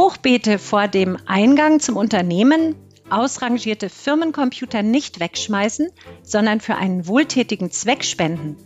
[0.00, 2.74] Hochbeete vor dem Eingang zum Unternehmen,
[3.10, 5.90] ausrangierte Firmencomputer nicht wegschmeißen,
[6.22, 8.56] sondern für einen wohltätigen Zweck spenden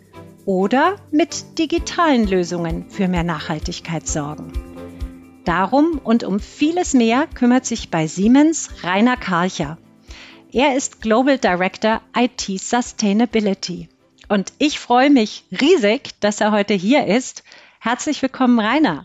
[0.46, 4.52] oder mit digitalen Lösungen für mehr Nachhaltigkeit sorgen.
[5.44, 9.76] Darum und um vieles mehr kümmert sich bei Siemens Rainer Karcher.
[10.52, 13.88] Er ist Global Director IT Sustainability.
[14.28, 17.42] Und ich freue mich riesig, dass er heute hier ist.
[17.80, 19.04] Herzlich willkommen, Rainer.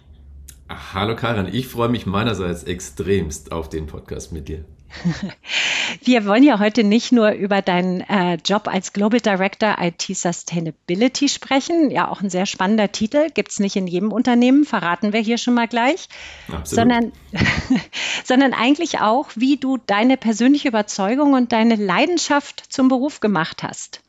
[0.69, 4.65] Hallo Karin, ich freue mich meinerseits extremst auf den Podcast mit dir.
[6.03, 11.27] Wir wollen ja heute nicht nur über deinen äh, Job als Global Director IT Sustainability
[11.27, 11.89] sprechen.
[11.89, 13.29] Ja, auch ein sehr spannender Titel.
[13.33, 16.07] Gibt es nicht in jedem Unternehmen, verraten wir hier schon mal gleich.
[16.47, 16.67] Absolut.
[16.67, 17.11] Sondern,
[18.23, 24.01] sondern eigentlich auch, wie du deine persönliche Überzeugung und deine Leidenschaft zum Beruf gemacht hast.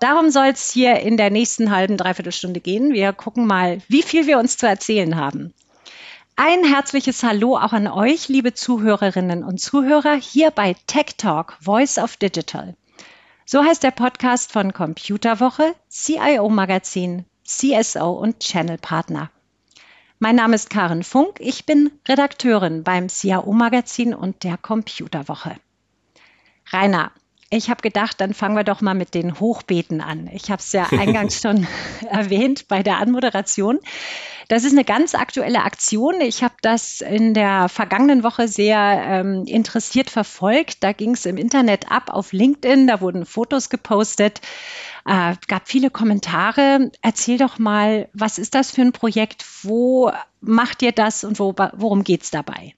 [0.00, 2.92] Darum soll es hier in der nächsten halben, dreiviertel Stunde gehen.
[2.92, 5.54] Wir gucken mal, wie viel wir uns zu erzählen haben.
[6.40, 11.98] Ein herzliches Hallo auch an euch, liebe Zuhörerinnen und Zuhörer, hier bei Tech Talk, Voice
[11.98, 12.76] of Digital.
[13.44, 19.32] So heißt der Podcast von Computerwoche, CIO Magazin, CSO und Channel Partner.
[20.20, 25.56] Mein Name ist Karen Funk, ich bin Redakteurin beim CIO Magazin und der Computerwoche.
[26.70, 27.10] Rainer,
[27.50, 30.28] ich habe gedacht, dann fangen wir doch mal mit den Hochbeeten an.
[30.32, 31.66] Ich habe es ja eingangs schon
[32.10, 33.78] erwähnt bei der Anmoderation.
[34.48, 36.20] Das ist eine ganz aktuelle Aktion.
[36.20, 40.82] Ich habe das in der vergangenen Woche sehr ähm, interessiert verfolgt.
[40.82, 44.40] Da ging es im Internet ab auf LinkedIn, da wurden Fotos gepostet,
[45.06, 46.90] äh, gab viele Kommentare.
[47.02, 49.44] Erzähl doch mal, was ist das für ein Projekt?
[49.62, 52.74] Wo macht ihr das und wo, worum geht es dabei?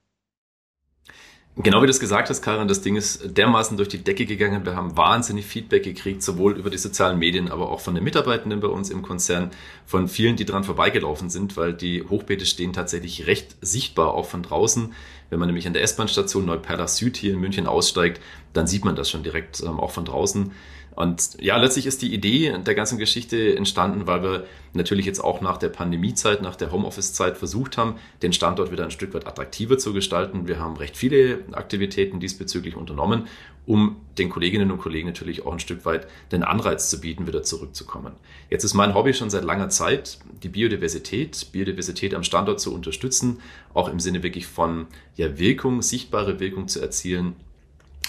[1.57, 4.65] Genau wie du es gesagt hast, Karin, das Ding ist dermaßen durch die Decke gegangen.
[4.65, 8.61] Wir haben wahnsinnig Feedback gekriegt, sowohl über die sozialen Medien, aber auch von den Mitarbeitenden
[8.61, 9.51] bei uns im Konzern,
[9.85, 14.43] von vielen, die dran vorbeigelaufen sind, weil die Hochbeete stehen tatsächlich recht sichtbar auch von
[14.43, 14.93] draußen.
[15.29, 18.21] Wenn man nämlich an der S-Bahn-Station Neuperlach Süd hier in München aussteigt,
[18.53, 20.53] dann sieht man das schon direkt ähm, auch von draußen.
[20.95, 25.39] Und ja, letztlich ist die Idee der ganzen Geschichte entstanden, weil wir natürlich jetzt auch
[25.41, 29.77] nach der Pandemiezeit, nach der Homeoffice-Zeit versucht haben, den Standort wieder ein Stück weit attraktiver
[29.77, 30.47] zu gestalten.
[30.47, 33.27] Wir haben recht viele Aktivitäten diesbezüglich unternommen,
[33.65, 37.43] um den Kolleginnen und Kollegen natürlich auch ein Stück weit den Anreiz zu bieten, wieder
[37.43, 38.13] zurückzukommen.
[38.49, 43.39] Jetzt ist mein Hobby schon seit langer Zeit, die Biodiversität, Biodiversität am Standort zu unterstützen,
[43.73, 47.35] auch im Sinne wirklich von ja, Wirkung, sichtbare Wirkung zu erzielen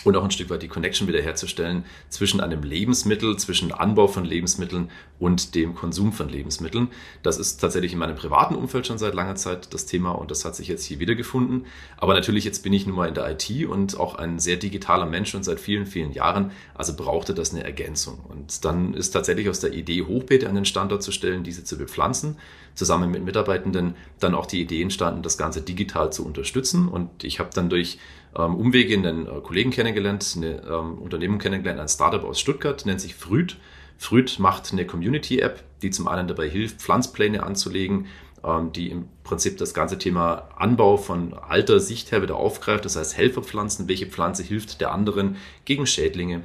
[0.05, 4.91] und auch ein Stück weit die Connection wiederherzustellen zwischen einem Lebensmittel, zwischen Anbau von Lebensmitteln
[5.19, 6.89] und dem Konsum von Lebensmitteln.
[7.23, 10.45] Das ist tatsächlich in meinem privaten Umfeld schon seit langer Zeit das Thema und das
[10.45, 11.67] hat sich jetzt hier wiedergefunden.
[11.97, 15.07] Aber natürlich jetzt bin ich nun mal in der IT und auch ein sehr digitaler
[15.07, 18.19] Mensch schon seit vielen, vielen Jahren, also brauchte das eine Ergänzung.
[18.29, 21.79] Und dann ist tatsächlich aus der Idee, Hochbeete an den Standort zu stellen, diese zu
[21.79, 22.37] bepflanzen,
[22.75, 26.89] zusammen mit Mitarbeitenden dann auch die Idee entstanden, das Ganze digital zu unterstützen.
[26.89, 27.99] Und ich habe dann durch
[28.37, 33.01] ähm, Umwege einen äh, Kollegen kennengelernt, eine ähm, Unternehmung kennengelernt, ein Startup aus Stuttgart, nennt
[33.01, 33.59] sich Früd.
[33.99, 38.07] Früd macht eine Community-App, die zum einen dabei hilft, Pflanzpläne anzulegen,
[38.45, 42.85] ähm, die im Prinzip das ganze Thema Anbau von alter Sicht her wieder aufgreift.
[42.85, 46.43] Das heißt, Helferpflanzen, welche Pflanze hilft der anderen gegen Schädlinge,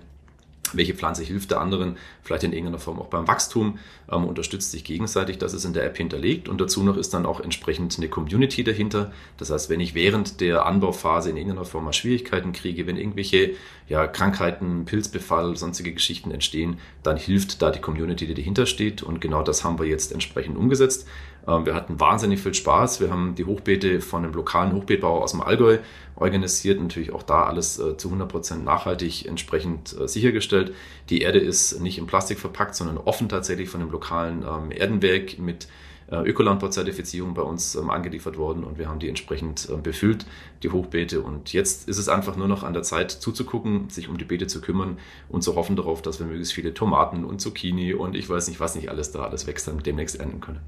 [0.75, 3.79] welche Pflanze hilft der anderen, vielleicht in irgendeiner Form auch beim Wachstum,
[4.11, 7.25] ähm, unterstützt sich gegenseitig, das ist in der App hinterlegt und dazu noch ist dann
[7.25, 9.11] auch entsprechend eine Community dahinter.
[9.37, 13.51] Das heißt, wenn ich während der Anbauphase in irgendeiner Form mal Schwierigkeiten kriege, wenn irgendwelche
[13.87, 19.21] ja, Krankheiten, Pilzbefall, sonstige Geschichten entstehen, dann hilft da die Community, die dahinter steht und
[19.21, 21.07] genau das haben wir jetzt entsprechend umgesetzt.
[21.47, 22.99] Ähm, wir hatten wahnsinnig viel Spaß.
[22.99, 25.77] Wir haben die Hochbeete von einem lokalen Hochbeetbauer aus dem Allgäu
[26.15, 26.81] organisiert.
[26.81, 30.73] Natürlich auch da alles äh, zu 100 Prozent nachhaltig entsprechend äh, sichergestellt.
[31.09, 35.39] Die Erde ist nicht in Plastik verpackt, sondern offen tatsächlich von dem lokalen ähm, Erdenwerk
[35.39, 35.67] mit
[36.09, 40.25] äh, Ökolandbau-Zertifizierung bei uns ähm, angeliefert worden und wir haben die entsprechend befüllt,
[40.63, 41.21] die Hochbeete.
[41.21, 44.47] Und jetzt ist es einfach nur noch an der Zeit zuzugucken, sich um die Beete
[44.47, 44.97] zu kümmern
[45.27, 48.61] und zu hoffen darauf, dass wir möglichst viele Tomaten und Zucchini und ich weiß nicht,
[48.61, 50.61] was nicht alles da alles wächst, dann demnächst ernten können.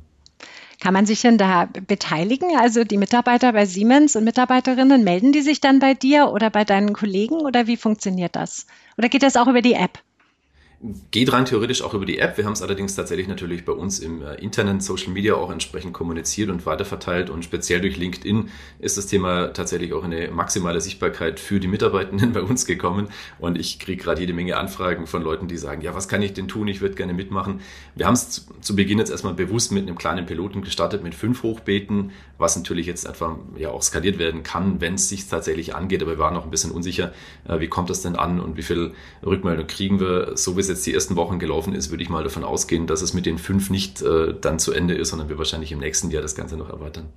[0.80, 2.58] Kann man sich denn da beteiligen?
[2.58, 6.64] Also die Mitarbeiter bei Siemens und Mitarbeiterinnen, melden die sich dann bei dir oder bei
[6.66, 8.66] deinen Kollegen oder wie funktioniert das?
[8.98, 10.00] Oder geht das auch über die App?
[11.12, 12.38] Geht rein theoretisch auch über die App.
[12.38, 15.92] Wir haben es allerdings tatsächlich natürlich bei uns im äh, internen Social Media auch entsprechend
[15.92, 17.30] kommuniziert und weiterverteilt.
[17.30, 18.48] Und speziell durch LinkedIn
[18.80, 23.10] ist das Thema tatsächlich auch eine maximale Sichtbarkeit für die Mitarbeitenden bei uns gekommen.
[23.40, 26.32] Und ich kriege gerade jede Menge Anfragen von Leuten, die sagen, ja, was kann ich
[26.32, 26.70] denn tun?
[26.70, 27.60] Ich würde gerne mitmachen.
[27.96, 31.44] Wir haben es zu Beginn jetzt erstmal bewusst mit einem kleinen Piloten gestartet, mit fünf
[31.44, 36.02] Hochbeeten, was natürlich jetzt einfach ja auch skaliert werden kann, wenn es sich tatsächlich angeht.
[36.02, 37.12] Aber wir waren noch ein bisschen unsicher,
[37.50, 38.94] äh, wie kommt das denn an und wie viel
[39.26, 42.88] Rückmeldung kriegen wir, so jetzt die ersten Wochen gelaufen ist, würde ich mal davon ausgehen,
[42.88, 45.80] dass es mit den fünf nicht äh, dann zu Ende ist, sondern wir wahrscheinlich im
[45.80, 47.10] nächsten Jahr das Ganze noch erweitern.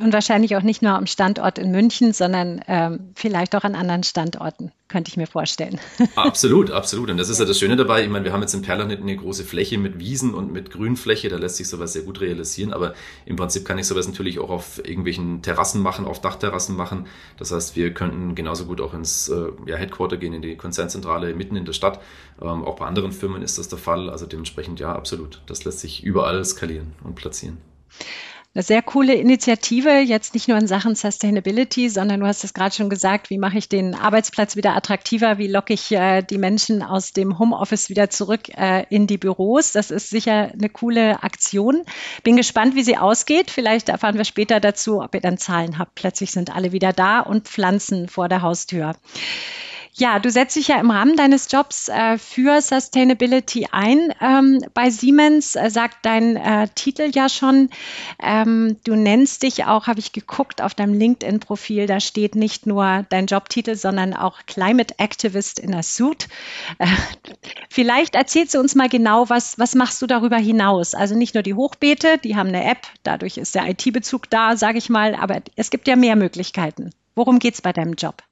[0.00, 4.02] Und wahrscheinlich auch nicht nur am Standort in München, sondern ähm, vielleicht auch an anderen
[4.02, 5.78] Standorten, könnte ich mir vorstellen.
[6.16, 7.10] Absolut, absolut.
[7.10, 8.02] Und das ist ja das Schöne dabei.
[8.02, 11.28] Ich meine, wir haben jetzt in Perlanit eine große Fläche mit Wiesen und mit Grünfläche.
[11.28, 12.72] Da lässt sich sowas sehr gut realisieren.
[12.72, 12.94] Aber
[13.24, 17.06] im Prinzip kann ich sowas natürlich auch auf irgendwelchen Terrassen machen, auf Dachterrassen machen.
[17.36, 21.34] Das heißt, wir könnten genauso gut auch ins äh, ja, Headquarter gehen, in die Konzernzentrale
[21.34, 22.00] mitten in der Stadt.
[22.42, 24.10] Ähm, auch bei anderen Firmen ist das der Fall.
[24.10, 25.42] Also dementsprechend ja, absolut.
[25.46, 27.58] Das lässt sich überall skalieren und platzieren
[28.54, 32.72] eine sehr coole Initiative, jetzt nicht nur in Sachen Sustainability, sondern du hast es gerade
[32.72, 36.80] schon gesagt, wie mache ich den Arbeitsplatz wieder attraktiver, wie locke ich äh, die Menschen
[36.82, 39.72] aus dem Homeoffice wieder zurück äh, in die Büros.
[39.72, 41.82] Das ist sicher eine coole Aktion.
[42.22, 43.50] Bin gespannt, wie sie ausgeht.
[43.50, 45.96] Vielleicht erfahren wir später dazu, ob ihr dann Zahlen habt.
[45.96, 48.94] Plötzlich sind alle wieder da und Pflanzen vor der Haustür.
[49.96, 54.12] Ja, du setzt dich ja im Rahmen deines Jobs äh, für Sustainability ein.
[54.20, 57.70] Ähm, bei Siemens äh, sagt dein äh, Titel ja schon,
[58.20, 63.06] ähm, du nennst dich auch, habe ich geguckt, auf deinem LinkedIn-Profil, da steht nicht nur
[63.08, 66.26] dein Jobtitel, sondern auch Climate Activist in a Suit.
[66.80, 66.86] Äh,
[67.70, 70.96] vielleicht erzählst du uns mal genau, was, was machst du darüber hinaus?
[70.96, 74.78] Also nicht nur die Hochbeete, die haben eine App, dadurch ist der IT-Bezug da, sage
[74.78, 76.90] ich mal, aber es gibt ja mehr Möglichkeiten.
[77.14, 78.24] Worum geht es bei deinem Job?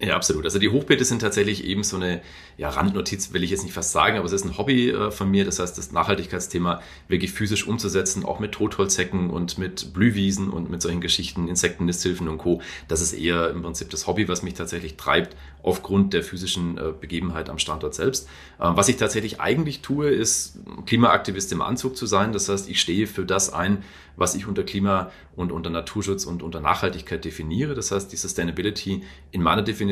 [0.00, 0.44] Ja, absolut.
[0.44, 2.20] Also die Hochbeete sind tatsächlich eben so eine
[2.56, 5.30] ja, Randnotiz, will ich jetzt nicht fast sagen, aber es ist ein Hobby äh, von
[5.30, 5.44] mir.
[5.44, 10.82] Das heißt, das Nachhaltigkeitsthema wirklich physisch umzusetzen, auch mit Totholzhecken und mit Blühwiesen und mit
[10.82, 12.60] solchen Geschichten, Insektennisthilfen und Co.
[12.88, 16.92] Das ist eher im Prinzip das Hobby, was mich tatsächlich treibt, aufgrund der physischen äh,
[17.00, 18.26] Begebenheit am Standort selbst.
[18.58, 22.32] Äh, was ich tatsächlich eigentlich tue, ist Klimaaktivist im Anzug zu sein.
[22.32, 23.84] Das heißt, ich stehe für das ein,
[24.16, 27.74] was ich unter Klima und unter Naturschutz und unter Nachhaltigkeit definiere.
[27.74, 29.02] Das heißt, die Sustainability
[29.32, 29.83] in meiner Definition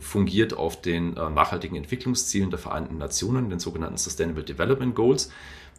[0.00, 5.30] fungiert auf den äh, nachhaltigen Entwicklungszielen der Vereinten Nationen, den sogenannten Sustainable Development Goals.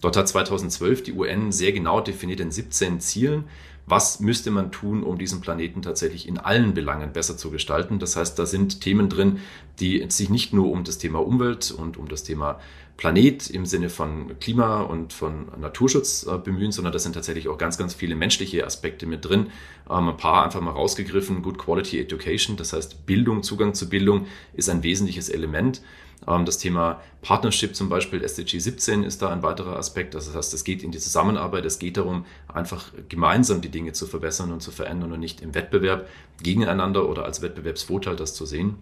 [0.01, 3.45] Dort hat 2012 die UN sehr genau definiert in 17 Zielen,
[3.89, 7.99] was müsste man tun, um diesen Planeten tatsächlich in allen Belangen besser zu gestalten.
[7.99, 9.39] Das heißt, da sind Themen drin,
[9.79, 12.59] die sich nicht nur um das Thema Umwelt und um das Thema
[12.99, 17.57] Planet im Sinne von Klima und von Naturschutz äh, bemühen, sondern da sind tatsächlich auch
[17.57, 19.47] ganz, ganz viele menschliche Aspekte mit drin.
[19.89, 21.41] Ähm, ein paar einfach mal rausgegriffen.
[21.41, 25.81] Good Quality Education, das heißt Bildung, Zugang zu Bildung ist ein wesentliches Element.
[26.29, 30.13] Ähm, das Thema Partnership zum Beispiel, SDG 17 ist da ein weiterer Aspekt.
[30.13, 34.07] Das heißt, es geht in die Zusammenarbeit, es geht darum, einfach gemeinsam die Dinge zu
[34.07, 36.07] verbessern und zu verändern und nicht im Wettbewerb
[36.41, 38.75] gegeneinander oder als Wettbewerbsvorteil das zu sehen.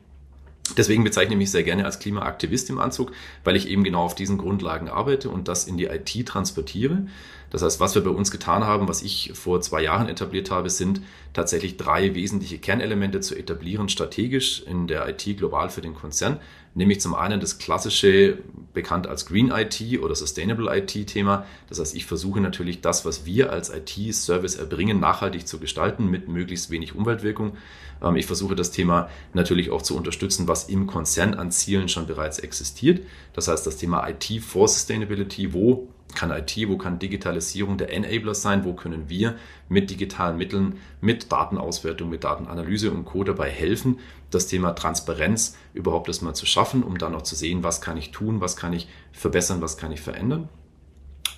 [0.75, 3.13] Deswegen bezeichne ich mich sehr gerne als Klimaaktivist im Anzug,
[3.45, 7.07] weil ich eben genau auf diesen Grundlagen arbeite und das in die IT transportiere.
[7.49, 10.69] Das heißt, was wir bei uns getan haben, was ich vor zwei Jahren etabliert habe,
[10.69, 11.01] sind
[11.33, 16.39] tatsächlich drei wesentliche Kernelemente zu etablieren, strategisch in der IT global für den Konzern.
[16.73, 18.38] Nämlich zum einen das klassische,
[18.73, 21.45] bekannt als Green IT oder Sustainable IT Thema.
[21.69, 26.27] Das heißt, ich versuche natürlich das, was wir als IT-Service erbringen, nachhaltig zu gestalten mit
[26.27, 27.57] möglichst wenig Umweltwirkung.
[28.03, 32.05] Ähm, ich versuche das Thema natürlich auch zu unterstützen, was im Konzern an Zielen schon
[32.05, 33.01] bereits existiert.
[33.33, 38.33] Das heißt, das Thema IT for Sustainability, wo kann IT, wo kann Digitalisierung der Enabler
[38.33, 39.36] sein, wo können wir
[39.69, 43.24] mit digitalen Mitteln, mit Datenauswertung, mit Datenanalyse und Co.
[43.24, 44.00] dabei helfen,
[44.31, 48.12] das Thema Transparenz überhaupt erstmal zu schaffen, um dann auch zu sehen, was kann ich
[48.12, 50.50] tun, was kann ich verbessern, was kann ich verändern.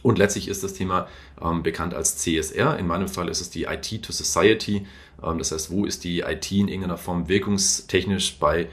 [0.01, 1.07] Und letztlich ist das Thema
[1.42, 2.77] ähm, bekannt als CSR.
[2.77, 4.88] In meinem Fall ist es die IT to Society.
[5.22, 8.70] Ähm, das heißt, wo ist die IT in irgendeiner Form wirkungstechnisch bei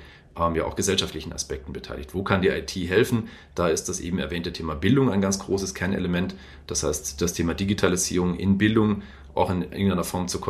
[0.55, 2.15] ja auch gesellschaftlichen Aspekten beteiligt.
[2.15, 3.29] Wo kann die IT helfen?
[3.55, 6.35] Da ist das eben erwähnte Thema Bildung ein ganz großes Kernelement.
[6.67, 9.03] Das heißt, das Thema Digitalisierung in Bildung
[9.37, 10.41] auch in irgendeiner Form zu,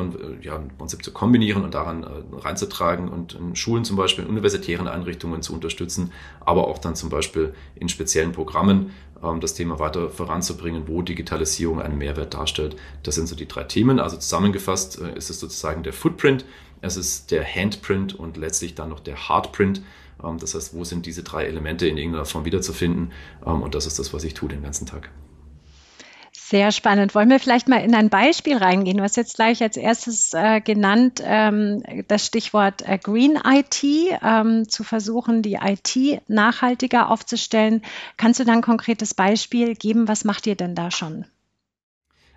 [0.43, 4.87] ja, Prinzip zu kombinieren und daran äh, reinzutragen und in Schulen zum Beispiel, in universitären
[4.87, 8.93] Einrichtungen zu unterstützen, aber auch dann zum Beispiel in speziellen Programmen
[9.25, 12.77] ähm, das Thema weiter voranzubringen, wo Digitalisierung einen Mehrwert darstellt.
[13.03, 13.99] Das sind so die drei Themen.
[13.99, 16.45] Also zusammengefasst äh, ist es sozusagen der Footprint,
[16.81, 19.83] es ist der Handprint und letztlich dann noch der Hardprint.
[20.23, 23.13] Ähm, das heißt, wo sind diese drei Elemente in irgendeiner Form wiederzufinden?
[23.45, 25.11] Ähm, und das ist das, was ich tue den ganzen Tag.
[26.49, 27.17] Sehr spannend.
[27.17, 28.99] Wollen wir vielleicht mal in ein Beispiel reingehen?
[28.99, 34.69] Du hast jetzt gleich als erstes äh, genannt ähm, das Stichwort äh, Green IT, ähm,
[34.69, 37.83] zu versuchen, die IT nachhaltiger aufzustellen.
[38.17, 40.07] Kannst du da ein konkretes Beispiel geben?
[40.07, 41.25] Was macht ihr denn da schon?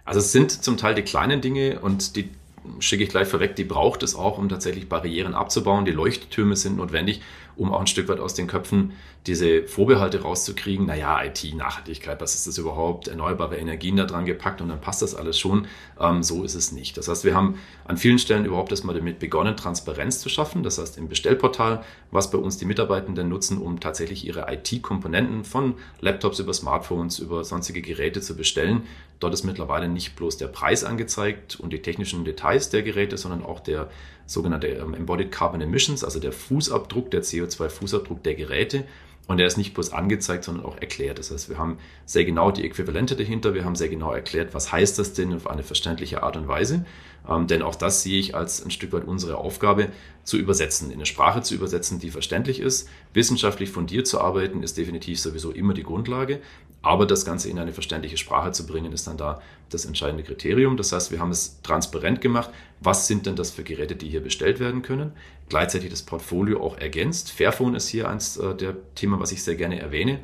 [0.05, 2.31] Also es sind zum Teil die kleinen Dinge und die
[2.79, 5.85] schicke ich gleich vorweg, die braucht es auch, um tatsächlich Barrieren abzubauen.
[5.85, 7.21] Die Leuchttürme sind notwendig,
[7.55, 8.93] um auch ein Stück weit aus den Köpfen
[9.27, 10.85] diese Vorbehalte rauszukriegen.
[10.85, 13.07] Naja, IT, Nachhaltigkeit, was ist das überhaupt?
[13.07, 15.67] Erneuerbare Energien da dran gepackt und dann passt das alles schon.
[15.99, 16.97] Ähm, so ist es nicht.
[16.97, 20.63] Das heißt, wir haben an vielen Stellen überhaupt erstmal damit begonnen, Transparenz zu schaffen.
[20.63, 25.75] Das heißt, im Bestellportal, was bei uns die Mitarbeitenden nutzen, um tatsächlich ihre IT-Komponenten von
[25.99, 28.83] Laptops über Smartphones, über sonstige Geräte zu bestellen.
[29.19, 33.43] Dort ist mittlerweile nicht bloß der Preis angezeigt und die technischen Details der Geräte, sondern
[33.43, 33.89] auch der
[34.29, 38.85] sogenannte ähm, Embodied Carbon Emissions, also der Fußabdruck, der CO2-Fußabdruck der Geräte.
[39.27, 41.19] Und der ist nicht bloß angezeigt, sondern auch erklärt.
[41.19, 43.53] Das heißt, wir haben sehr genau die Äquivalente dahinter.
[43.53, 46.83] Wir haben sehr genau erklärt, was heißt das denn auf eine verständliche Art und Weise.
[47.27, 49.89] Ähm, denn auch das sehe ich als ein Stück weit unsere Aufgabe,
[50.23, 52.87] zu übersetzen, in eine Sprache zu übersetzen, die verständlich ist.
[53.13, 56.39] Wissenschaftlich fundiert zu arbeiten, ist definitiv sowieso immer die Grundlage.
[56.81, 60.77] Aber das Ganze in eine verständliche Sprache zu bringen, ist dann da das entscheidende Kriterium.
[60.77, 62.49] Das heißt, wir haben es transparent gemacht.
[62.79, 65.11] Was sind denn das für Geräte, die hier bestellt werden können?
[65.49, 67.31] Gleichzeitig das Portfolio auch ergänzt.
[67.31, 70.19] Fairphone ist hier eins äh, der Themen, was ich sehr gerne erwähne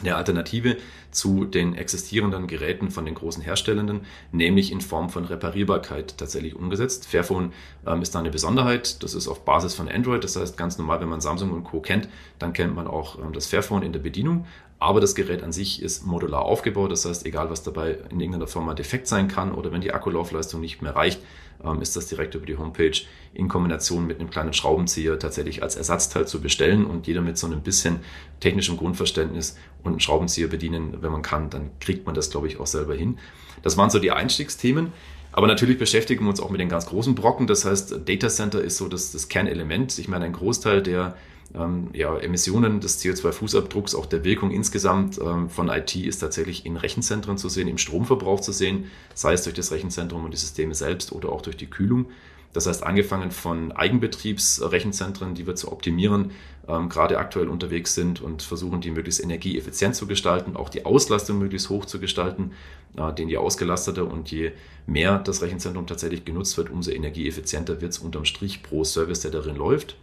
[0.00, 0.76] eine Alternative
[1.10, 4.02] zu den existierenden Geräten von den großen Herstellenden,
[4.32, 7.06] nämlich in Form von Reparierbarkeit tatsächlich umgesetzt.
[7.06, 7.52] Fairphone
[7.86, 9.02] ähm, ist da eine Besonderheit.
[9.02, 10.22] Das ist auf Basis von Android.
[10.24, 11.80] Das heißt, ganz normal, wenn man Samsung und Co.
[11.80, 14.46] kennt, dann kennt man auch ähm, das Fairphone in der Bedienung.
[14.78, 16.90] Aber das Gerät an sich ist modular aufgebaut.
[16.92, 19.92] Das heißt, egal was dabei in irgendeiner Form mal defekt sein kann oder wenn die
[19.92, 21.20] Akkulaufleistung nicht mehr reicht,
[21.64, 22.92] ähm, ist das direkt über die Homepage
[23.32, 27.46] in Kombination mit einem kleinen Schraubenzieher tatsächlich als Ersatzteil zu bestellen und jeder mit so
[27.46, 28.00] einem bisschen
[28.40, 32.60] technischem Grundverständnis und einen Schraubenzieher bedienen, wenn man kann, dann kriegt man das, glaube ich,
[32.60, 33.18] auch selber hin.
[33.62, 34.92] Das waren so die Einstiegsthemen.
[35.32, 37.46] Aber natürlich beschäftigen wir uns auch mit den ganz großen Brocken.
[37.46, 39.98] Das heißt, Data Center ist so das, das Kernelement.
[39.98, 41.14] Ich meine, ein Großteil der
[41.54, 46.76] ähm, ja, Emissionen des CO2-Fußabdrucks, auch der Wirkung insgesamt ähm, von IT ist tatsächlich in
[46.76, 50.74] Rechenzentren zu sehen, im Stromverbrauch zu sehen, sei es durch das Rechenzentrum und die Systeme
[50.74, 52.06] selbst oder auch durch die Kühlung.
[52.52, 56.30] Das heißt, angefangen von Eigenbetriebsrechenzentren, die wir zu optimieren,
[56.66, 61.38] ähm, gerade aktuell unterwegs sind und versuchen, die möglichst energieeffizient zu gestalten, auch die Auslastung
[61.38, 62.52] möglichst hoch zu gestalten,
[62.96, 64.52] äh, denn je ausgelasteter und je
[64.86, 69.32] mehr das Rechenzentrum tatsächlich genutzt wird, umso energieeffizienter wird es unterm Strich pro Service, der
[69.32, 69.96] darin läuft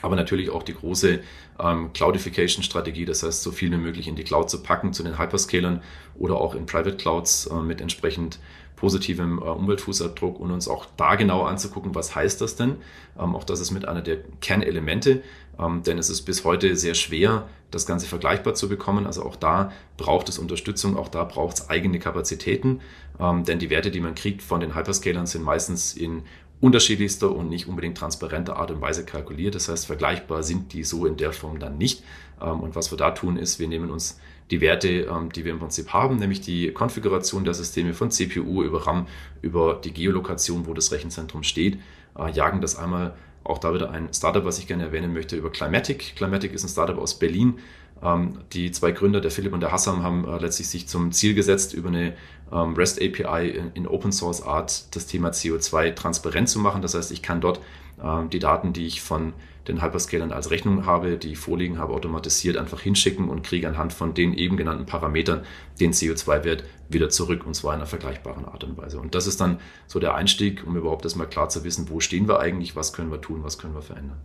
[0.00, 1.20] aber natürlich auch die große
[1.60, 5.18] ähm, Cloudification-Strategie, das heißt, so viel wie möglich in die Cloud zu packen, zu den
[5.18, 5.82] Hyperscalern
[6.18, 8.38] oder auch in Private Clouds äh, mit entsprechend
[8.82, 12.78] positivem äh, Umweltfußabdruck und uns auch da genau anzugucken, was heißt das denn?
[13.16, 15.22] Ähm, auch das ist mit einer der Kernelemente,
[15.56, 19.06] ähm, denn es ist bis heute sehr schwer, das Ganze vergleichbar zu bekommen.
[19.06, 22.80] Also auch da braucht es Unterstützung, auch da braucht es eigene Kapazitäten,
[23.20, 26.24] ähm, denn die Werte, die man kriegt von den Hyperscalern, sind meistens in
[26.62, 29.56] unterschiedlichster und nicht unbedingt transparenter Art und Weise kalkuliert.
[29.56, 32.04] Das heißt, vergleichbar sind die so in der Form dann nicht.
[32.40, 34.20] Ähm, und was wir da tun, ist, wir nehmen uns
[34.52, 38.62] die Werte, ähm, die wir im Prinzip haben, nämlich die Konfiguration der Systeme von CPU
[38.62, 39.08] über RAM,
[39.42, 41.78] über die Geolokation, wo das Rechenzentrum steht,
[42.16, 45.50] äh, jagen das einmal auch da wieder ein Startup, was ich gerne erwähnen möchte, über
[45.50, 46.14] Climatic.
[46.14, 47.58] Climatic ist ein Startup aus Berlin.
[48.02, 51.34] Ähm, die zwei Gründer, der Philipp und der Hassam, haben äh, letztlich sich zum Ziel
[51.34, 52.14] gesetzt, über eine
[52.52, 56.82] ähm, REST API in, Open Source Art das Thema CO2 transparent zu machen.
[56.82, 57.60] Das heißt, ich kann dort
[58.02, 59.32] ähm, die Daten, die ich von
[59.68, 63.92] den Hyperscalern als Rechnung habe, die ich vorliegen habe, automatisiert einfach hinschicken und kriege anhand
[63.92, 65.44] von den eben genannten Parametern
[65.78, 68.98] den CO2-Wert wieder zurück und zwar in einer vergleichbaren Art und Weise.
[68.98, 72.26] Und das ist dann so der Einstieg, um überhaupt erstmal klar zu wissen, wo stehen
[72.26, 74.18] wir eigentlich, was können wir tun, was können wir verändern.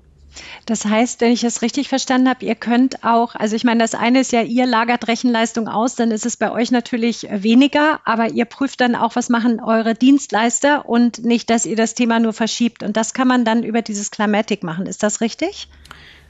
[0.65, 3.95] Das heißt, wenn ich es richtig verstanden habe, ihr könnt auch, also ich meine, das
[3.95, 8.29] eine ist ja, ihr lagert Rechenleistung aus, dann ist es bei euch natürlich weniger, aber
[8.29, 12.33] ihr prüft dann auch, was machen eure Dienstleister und nicht, dass ihr das Thema nur
[12.33, 12.83] verschiebt.
[12.83, 14.85] Und das kann man dann über dieses Climatic machen.
[14.85, 15.67] Ist das richtig?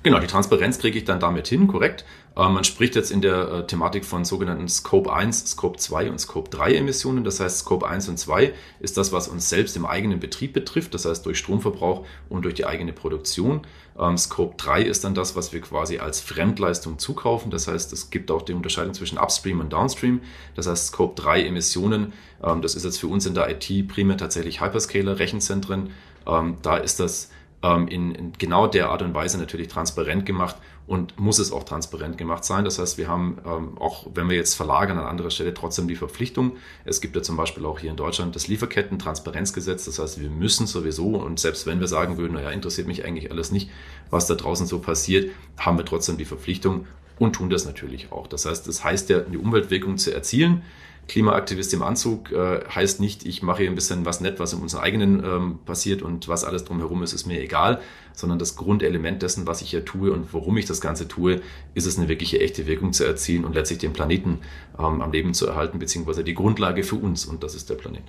[0.04, 2.06] Genau, die Transparenz kriege ich dann damit hin, korrekt.
[2.38, 6.20] Äh, man spricht jetzt in der äh, Thematik von sogenannten Scope 1, Scope 2 und
[6.20, 7.24] Scope 3 Emissionen.
[7.24, 10.94] Das heißt, Scope 1 und 2 ist das, was uns selbst im eigenen Betrieb betrifft,
[10.94, 13.62] das heißt durch Stromverbrauch und durch die eigene Produktion.
[14.00, 17.52] Ähm, Scope 3 ist dann das, was wir quasi als Fremdleistung zukaufen.
[17.52, 20.22] Das heißt, es gibt auch die Unterscheidung zwischen Upstream und Downstream.
[20.56, 22.14] Das heißt, Scope 3 Emissionen,
[22.44, 25.92] ähm, das ist jetzt für uns in der IT primär tatsächlich Hyperscaler, Rechenzentren.
[26.28, 27.32] Ähm, da ist das
[27.64, 31.64] ähm, in, in, genau der Art und Weise natürlich transparent gemacht und muss es auch
[31.64, 32.64] transparent gemacht sein.
[32.64, 35.98] Das heißt, wir haben ähm, auch, wenn wir jetzt verlagern an anderer Stelle, trotzdem die
[35.98, 36.54] Verpflichtung.
[36.86, 39.84] Es gibt ja zum Beispiel auch hier in Deutschland das Lieferketten-Transparenzgesetz.
[39.86, 43.30] Das heißt, wir müssen sowieso und selbst wenn wir sagen würden, naja, interessiert mich eigentlich
[43.32, 43.70] alles nicht,
[44.10, 46.88] was da draußen so passiert, haben wir trotzdem die Verpflichtung
[47.20, 48.28] und tun das natürlich auch.
[48.28, 50.62] Das heißt, das heißt ja, die Umweltwirkung zu erzielen.
[51.08, 54.60] Klimaaktivist im Anzug äh, heißt nicht, ich mache hier ein bisschen was nett, was in
[54.60, 57.82] unserem eigenen ähm, passiert und was alles drumherum ist, ist mir egal,
[58.14, 61.42] sondern das Grundelement dessen, was ich hier tue und warum ich das Ganze tue,
[61.74, 64.40] ist es eine wirkliche echte Wirkung zu erzielen und letztlich den Planeten
[64.78, 68.04] ähm, am Leben zu erhalten, beziehungsweise die Grundlage für uns und das ist der Planet.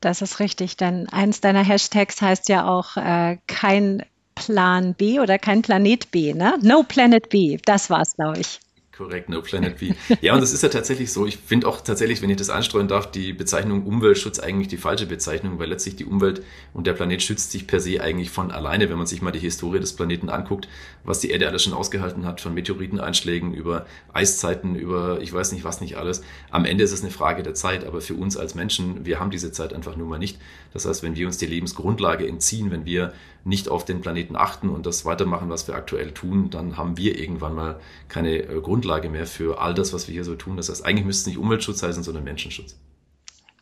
[0.00, 4.02] Das ist richtig, denn eins deiner Hashtags heißt ja auch äh, kein
[4.34, 6.58] Plan B oder kein Planet B, ne?
[6.62, 8.60] No Planet B, das war es, glaube ich.
[8.96, 9.92] Korrekt, No Planet B.
[10.22, 11.26] Ja, und das ist ja tatsächlich so.
[11.26, 15.04] Ich finde auch tatsächlich, wenn ich das anstreuen darf, die Bezeichnung Umweltschutz eigentlich die falsche
[15.04, 18.88] Bezeichnung, weil letztlich die Umwelt und der Planet schützt sich per se eigentlich von alleine,
[18.88, 20.66] wenn man sich mal die Historie des Planeten anguckt,
[21.04, 23.84] was die Erde alles schon ausgehalten hat, von Meteoriteneinschlägen über
[24.14, 26.22] Eiszeiten, über ich weiß nicht was nicht alles.
[26.50, 29.30] Am Ende ist es eine Frage der Zeit, aber für uns als Menschen, wir haben
[29.30, 30.38] diese Zeit einfach nur mal nicht.
[30.72, 33.12] Das heißt, wenn wir uns die Lebensgrundlage entziehen, wenn wir
[33.46, 37.18] nicht auf den Planeten achten und das weitermachen, was wir aktuell tun, dann haben wir
[37.18, 40.56] irgendwann mal keine äh, Grundlage mehr für all das, was wir hier so tun.
[40.56, 42.76] Das heißt, eigentlich müsste es nicht Umweltschutz heißen, sondern Menschenschutz.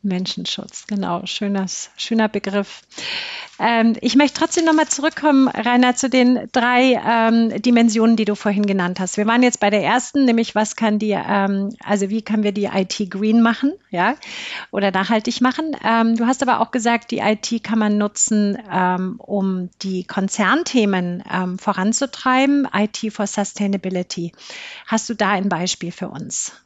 [0.04, 2.82] Menschenschutz, genau, schönes, schöner Begriff.
[3.58, 8.66] Ähm, ich möchte trotzdem nochmal zurückkommen, Rainer, zu den drei ähm, Dimensionen, die du vorhin
[8.66, 9.16] genannt hast.
[9.16, 12.52] Wir waren jetzt bei der ersten, nämlich was kann die, ähm, also wie können wir
[12.52, 14.16] die IT green machen, ja,
[14.70, 15.76] oder nachhaltig machen.
[15.84, 21.23] Ähm, du hast aber auch gesagt, die IT kann man nutzen, ähm, um die Konzernthemen
[21.32, 24.32] ähm, voranzutreiben, IT for Sustainability.
[24.87, 26.63] Hast du da ein Beispiel für uns?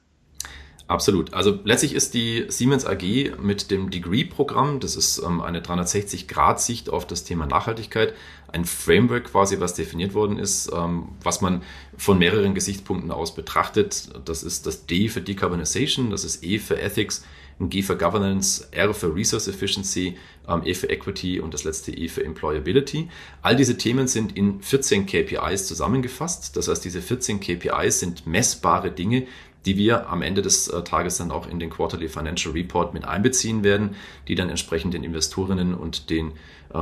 [0.89, 1.35] Absolut.
[1.35, 7.07] Also letztlich ist die Siemens AG mit dem Degree-Programm, das ist ähm, eine 360-Grad-Sicht auf
[7.07, 8.15] das Thema Nachhaltigkeit,
[8.51, 11.63] ein Framework quasi, was definiert worden ist, ähm, was man
[11.99, 14.09] von mehreren Gesichtspunkten aus betrachtet.
[14.25, 17.23] Das ist das D für Decarbonization, das ist E für Ethics,
[17.61, 20.17] ein G für Governance, R für Resource Efficiency,
[20.49, 23.11] ähm, E für Equity und das letzte E für Employability.
[23.43, 26.57] All diese Themen sind in 14 KPIs zusammengefasst.
[26.57, 29.27] Das heißt, diese 14 KPIs sind messbare Dinge,
[29.67, 33.05] die wir am Ende des äh, Tages dann auch in den Quarterly Financial Report mit
[33.05, 33.97] einbeziehen werden,
[34.29, 36.33] die dann entsprechend den Investorinnen und den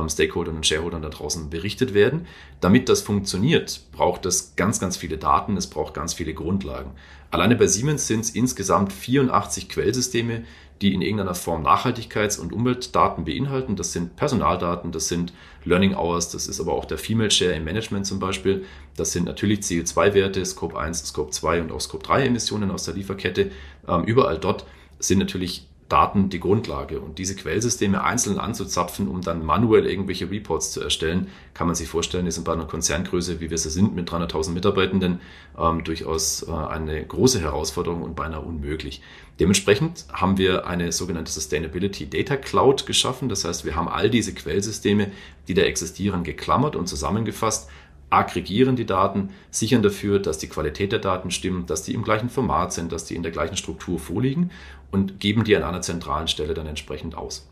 [0.09, 2.27] Stakeholdern und Shareholdern da draußen berichtet werden.
[2.61, 6.91] Damit das funktioniert, braucht es ganz, ganz viele Daten, es braucht ganz viele Grundlagen.
[7.31, 10.43] Alleine bei Siemens sind es insgesamt 84 Quellsysteme,
[10.81, 13.75] die in irgendeiner Form Nachhaltigkeits- und Umweltdaten beinhalten.
[13.75, 15.33] Das sind Personaldaten, das sind
[15.65, 18.65] Learning Hours, das ist aber auch der Female Share im Management zum Beispiel.
[18.95, 22.93] Das sind natürlich CO2-Werte, Scope 1, Scope 2 und auch Scope 3 Emissionen aus der
[22.93, 23.51] Lieferkette.
[23.87, 24.65] Ähm, überall dort
[24.99, 26.99] sind natürlich Daten die Grundlage.
[26.99, 31.87] Und diese Quellsysteme einzeln anzuzapfen, um dann manuell irgendwelche Reports zu erstellen, kann man sich
[31.87, 35.21] vorstellen, ist bei einer Konzerngröße, wie wir sie sind, mit 300.000 Mitarbeitenden,
[35.57, 39.01] ähm, durchaus äh, eine große Herausforderung und beinahe unmöglich.
[39.39, 43.29] Dementsprechend haben wir eine sogenannte Sustainability Data Cloud geschaffen.
[43.29, 45.11] Das heißt, wir haben all diese Quellsysteme,
[45.47, 47.69] die da existieren, geklammert und zusammengefasst
[48.09, 52.29] aggregieren die Daten, sichern dafür, dass die Qualität der Daten stimmt, dass die im gleichen
[52.29, 54.51] Format sind, dass die in der gleichen Struktur vorliegen
[54.91, 57.47] und geben die an einer zentralen Stelle dann entsprechend aus.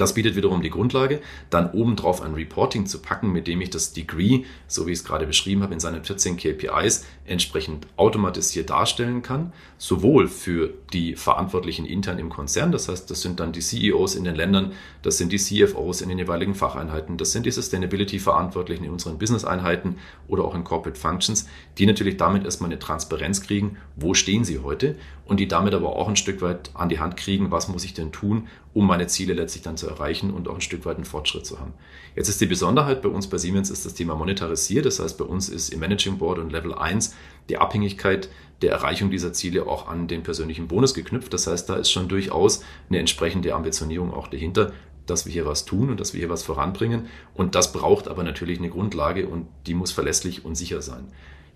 [0.00, 3.92] Das bietet wiederum die Grundlage, dann obendrauf ein Reporting zu packen, mit dem ich das
[3.92, 9.20] Degree, so wie ich es gerade beschrieben habe, in seinen 14 KPIs entsprechend automatisiert darstellen
[9.20, 14.14] kann, sowohl für die Verantwortlichen intern im Konzern, das heißt, das sind dann die CEOs
[14.14, 18.84] in den Ländern, das sind die CFOs in den jeweiligen Facheinheiten, das sind die Sustainability-Verantwortlichen
[18.84, 19.96] in unseren Business-Einheiten
[20.28, 24.60] oder auch in Corporate Functions, die natürlich damit erstmal eine Transparenz kriegen, wo stehen sie
[24.60, 27.84] heute und die damit aber auch ein Stück weit an die Hand kriegen, was muss
[27.84, 30.96] ich denn tun, um meine Ziele letztlich dann zu erreichen und auch ein Stück weit
[30.96, 31.74] einen Fortschritt zu haben.
[32.16, 34.86] Jetzt ist die Besonderheit bei uns bei Siemens ist das Thema monetarisiert.
[34.86, 37.14] Das heißt, bei uns ist im Managing Board und Level 1
[37.48, 38.30] die Abhängigkeit
[38.62, 41.32] der Erreichung dieser Ziele auch an den persönlichen Bonus geknüpft.
[41.32, 44.72] Das heißt, da ist schon durchaus eine entsprechende Ambitionierung auch dahinter,
[45.06, 47.06] dass wir hier was tun und dass wir hier was voranbringen.
[47.34, 51.08] Und das braucht aber natürlich eine Grundlage und die muss verlässlich und sicher sein.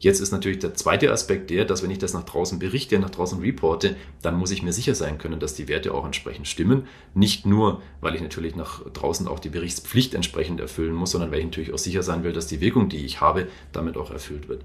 [0.04, 3.08] Jetzt ist natürlich der zweite Aspekt der, dass wenn ich das nach draußen berichte, nach
[3.08, 6.86] draußen reporte, dann muss ich mir sicher sein können, dass die Werte auch entsprechend stimmen.
[7.14, 11.38] Nicht nur, weil ich natürlich nach draußen auch die Berichtspflicht entsprechend erfüllen muss, sondern weil
[11.38, 14.46] ich natürlich auch sicher sein will, dass die Wirkung, die ich habe, damit auch erfüllt
[14.46, 14.62] wird.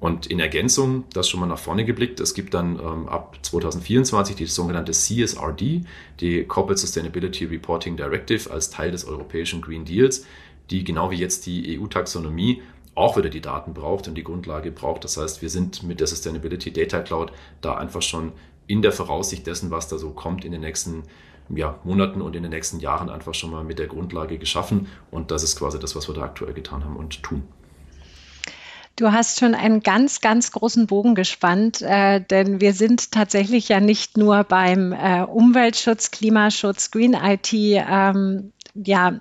[0.00, 4.36] Und in Ergänzung, das schon mal nach vorne geblickt, es gibt dann ähm, ab 2024
[4.36, 5.82] die sogenannte CSRD,
[6.20, 10.24] die Corporate Sustainability Reporting Directive als Teil des europäischen Green Deals,
[10.70, 12.62] die genau wie jetzt die EU-Taxonomie
[12.98, 15.04] auch wieder die Daten braucht und die Grundlage braucht.
[15.04, 18.32] Das heißt, wir sind mit der Sustainability Data Cloud da einfach schon
[18.66, 21.04] in der Voraussicht dessen, was da so kommt in den nächsten
[21.48, 24.88] ja, Monaten und in den nächsten Jahren einfach schon mal mit der Grundlage geschaffen.
[25.10, 27.42] Und das ist quasi das, was wir da aktuell getan haben und tun.
[28.96, 33.78] Du hast schon einen ganz, ganz großen Bogen gespannt, äh, denn wir sind tatsächlich ja
[33.78, 39.20] nicht nur beim äh, Umweltschutz, Klimaschutz, Green IT ähm, ja,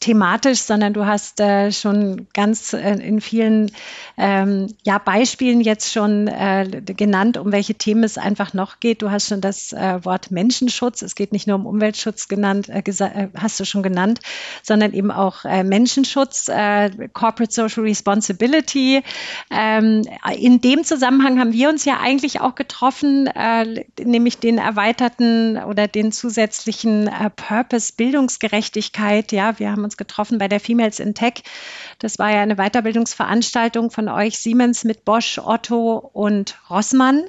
[0.00, 3.70] thematisch, sondern du hast äh, schon ganz äh, in vielen
[4.16, 9.00] ähm, ja, Beispielen jetzt schon äh, genannt, um welche Themen es einfach noch geht.
[9.02, 12.80] Du hast schon das äh, Wort Menschenschutz, es geht nicht nur um Umweltschutz genannt, äh,
[12.80, 14.20] äh, hast du schon genannt,
[14.62, 19.02] sondern eben auch Menschenschutz, Corporate Social Responsibility.
[19.50, 20.02] Ähm,
[20.36, 23.28] in dem Zusammenhang haben wir uns ja eigentlich auch getroffen,
[24.02, 29.27] nämlich den erweiterten oder den zusätzlichen Purpose Bildungsgerechtigkeit.
[29.32, 31.42] Ja, wir haben uns getroffen bei der Females in Tech.
[31.98, 37.24] Das war ja eine Weiterbildungsveranstaltung von euch Siemens mit Bosch, Otto und Rossmann.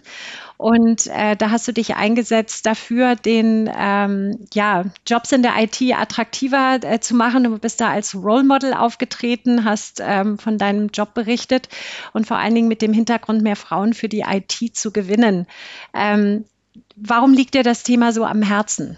[0.57, 5.81] Und äh, da hast du dich eingesetzt dafür, den ähm, ja, Jobs in der IT
[5.97, 7.45] attraktiver äh, zu machen.
[7.45, 11.69] Du bist da als Role Model aufgetreten, hast ähm, von deinem Job berichtet
[12.11, 15.47] und vor allen Dingen mit dem Hintergrund, mehr Frauen für die IT zu gewinnen.
[15.93, 16.43] Ähm,
[16.97, 18.97] warum liegt dir das Thema so am Herzen?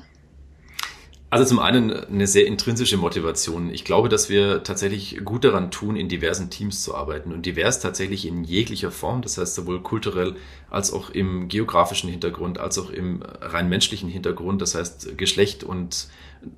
[1.33, 3.73] Also zum einen eine sehr intrinsische Motivation.
[3.73, 7.79] Ich glaube, dass wir tatsächlich gut daran tun, in diversen Teams zu arbeiten und divers
[7.79, 10.35] tatsächlich in jeglicher Form, das heißt sowohl kulturell
[10.71, 16.07] als auch im geografischen Hintergrund, als auch im rein menschlichen Hintergrund, das heißt Geschlecht und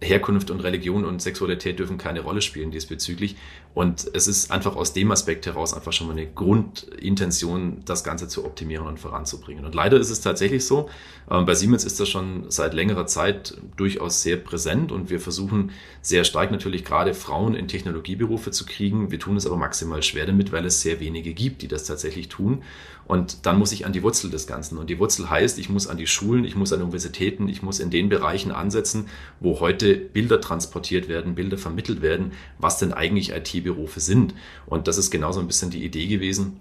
[0.02, 3.36] Herkunft und Religion und Sexualität dürfen keine Rolle spielen diesbezüglich.
[3.73, 8.28] Und es ist einfach aus dem Aspekt heraus einfach schon mal eine Grundintention, das Ganze
[8.28, 9.65] zu optimieren und voranzubringen.
[9.65, 10.89] Und leider ist es tatsächlich so,
[11.30, 15.71] ähm, bei Siemens ist das schon seit längerer Zeit durchaus sehr präsent und wir versuchen
[16.02, 19.12] sehr stark natürlich gerade Frauen in Technologieberufe zu kriegen.
[19.12, 22.30] Wir tun es aber maximal schwer damit, weil es sehr wenige gibt, die das tatsächlich
[22.30, 22.62] tun.
[23.06, 24.78] Und dann muss ich an die Wurzel des Ganzen.
[24.78, 27.80] Und die Wurzel heißt, ich muss an die Schulen, ich muss an Universitäten, ich muss
[27.80, 29.08] in den Bereichen ansetzen,
[29.39, 34.34] wo heute Bilder transportiert werden, Bilder vermittelt werden, was denn eigentlich IT-Berufe sind.
[34.66, 36.60] Und das ist genauso ein bisschen die Idee gewesen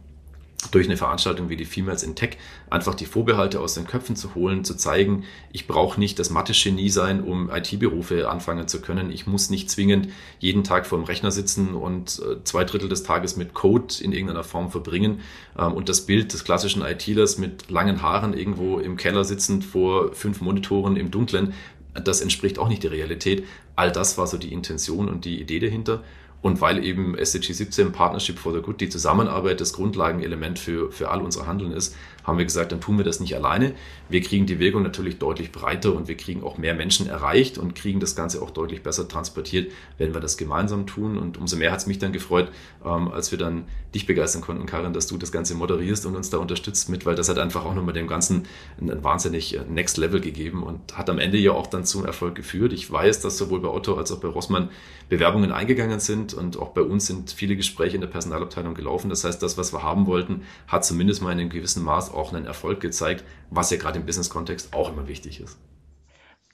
[0.71, 2.39] durch eine Veranstaltung wie die Females in Tech
[2.71, 6.89] einfach die Vorbehalte aus den Köpfen zu holen, zu zeigen, ich brauche nicht das Mathe-Genie
[6.89, 9.11] sein, um IT-Berufe anfangen zu können.
[9.11, 13.03] Ich muss nicht zwingend jeden Tag vor dem Rechner sitzen und äh, zwei Drittel des
[13.03, 15.21] Tages mit Code in irgendeiner Form verbringen.
[15.59, 20.13] Ähm, und das Bild des klassischen ITlers mit langen Haaren irgendwo im Keller sitzend vor
[20.13, 21.55] fünf Monitoren im Dunklen,
[21.95, 23.45] das entspricht auch nicht der Realität.
[23.77, 26.03] All das war so die Intention und die Idee dahinter.
[26.43, 31.09] Und weil eben SDG 17 Partnership for the Good die Zusammenarbeit das Grundlagenelement für, für
[31.11, 33.75] all unser Handeln ist, haben wir gesagt, dann tun wir das nicht alleine.
[34.09, 37.75] Wir kriegen die Wirkung natürlich deutlich breiter und wir kriegen auch mehr Menschen erreicht und
[37.75, 41.19] kriegen das Ganze auch deutlich besser transportiert, wenn wir das gemeinsam tun.
[41.19, 42.51] Und umso mehr hat es mich dann gefreut,
[42.85, 46.31] ähm, als wir dann dich begeistern konnten, Karin, dass du das Ganze moderierst und uns
[46.31, 48.45] da unterstützt mit, weil das hat einfach auch nochmal dem Ganzen
[48.81, 52.35] ein wahnsinnig äh, Next Level gegeben und hat am Ende ja auch dann zum Erfolg
[52.35, 52.73] geführt.
[52.73, 54.71] Ich weiß, dass sowohl bei Otto als auch bei Rossmann
[55.09, 59.11] Bewerbungen eingegangen sind und auch bei uns sind viele Gespräche in der Personalabteilung gelaufen.
[59.11, 62.33] Das heißt, das, was wir haben wollten, hat zumindest mal in einem gewissen Maß auch
[62.33, 65.59] einen Erfolg gezeigt, was ja gerade im Business-Kontext auch immer wichtig ist.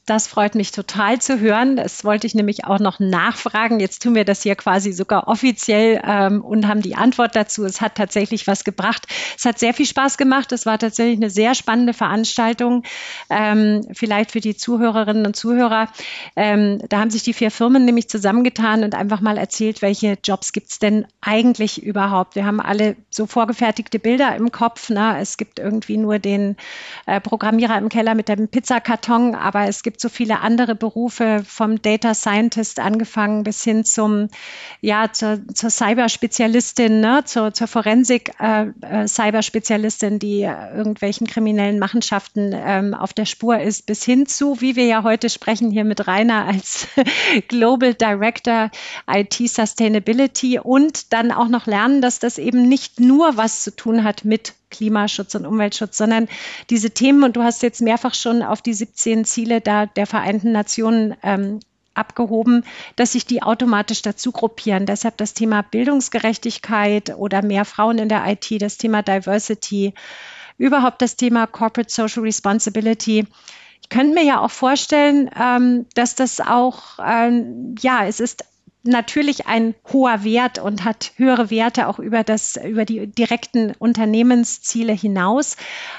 [0.08, 1.76] Das freut mich total zu hören.
[1.76, 3.78] Das wollte ich nämlich auch noch nachfragen.
[3.78, 7.66] Jetzt tun wir das hier quasi sogar offiziell ähm, und haben die Antwort dazu.
[7.66, 9.06] Es hat tatsächlich was gebracht.
[9.36, 10.50] Es hat sehr viel Spaß gemacht.
[10.52, 12.84] Es war tatsächlich eine sehr spannende Veranstaltung.
[13.28, 15.88] Ähm, vielleicht für die Zuhörerinnen und Zuhörer.
[16.36, 20.52] Ähm, da haben sich die vier Firmen nämlich zusammengetan und einfach mal erzählt, welche Jobs
[20.52, 22.34] gibt es denn eigentlich überhaupt.
[22.34, 24.88] Wir haben alle so vorgefertigte Bilder im Kopf.
[24.88, 25.18] Ne?
[25.20, 26.56] Es gibt irgendwie nur den
[27.04, 31.42] äh, Programmierer im Keller mit dem Pizzakarton, aber es gibt gibt so viele andere Berufe,
[31.44, 34.28] vom Data Scientist angefangen bis hin zum,
[34.80, 42.94] ja, zur, zur Cyberspezialistin, ne, zur, zur Forensik-Cyberspezialistin, äh, äh, die irgendwelchen kriminellen Machenschaften ähm,
[42.94, 46.44] auf der Spur ist, bis hin zu, wie wir ja heute sprechen, hier mit Rainer
[46.44, 46.86] als
[47.48, 48.70] Global Director
[49.10, 54.04] IT Sustainability und dann auch noch lernen, dass das eben nicht nur was zu tun
[54.04, 56.28] hat mit Klimaschutz und Umweltschutz, sondern
[56.70, 60.52] diese Themen, und du hast jetzt mehrfach schon auf die 17 Ziele da der Vereinten
[60.52, 61.60] Nationen ähm,
[61.94, 62.64] abgehoben,
[62.96, 64.86] dass sich die automatisch dazu gruppieren.
[64.86, 69.94] Deshalb das Thema Bildungsgerechtigkeit oder mehr Frauen in der IT, das Thema Diversity,
[70.56, 73.26] überhaupt das Thema Corporate Social Responsibility.
[73.82, 78.44] Ich könnte mir ja auch vorstellen, ähm, dass das auch, ähm, ja, es ist
[78.82, 84.92] natürlich ein hoher Wert und hat höhere Werte auch über das, über die direkten Unternehmensziele
[84.92, 85.56] hinaus.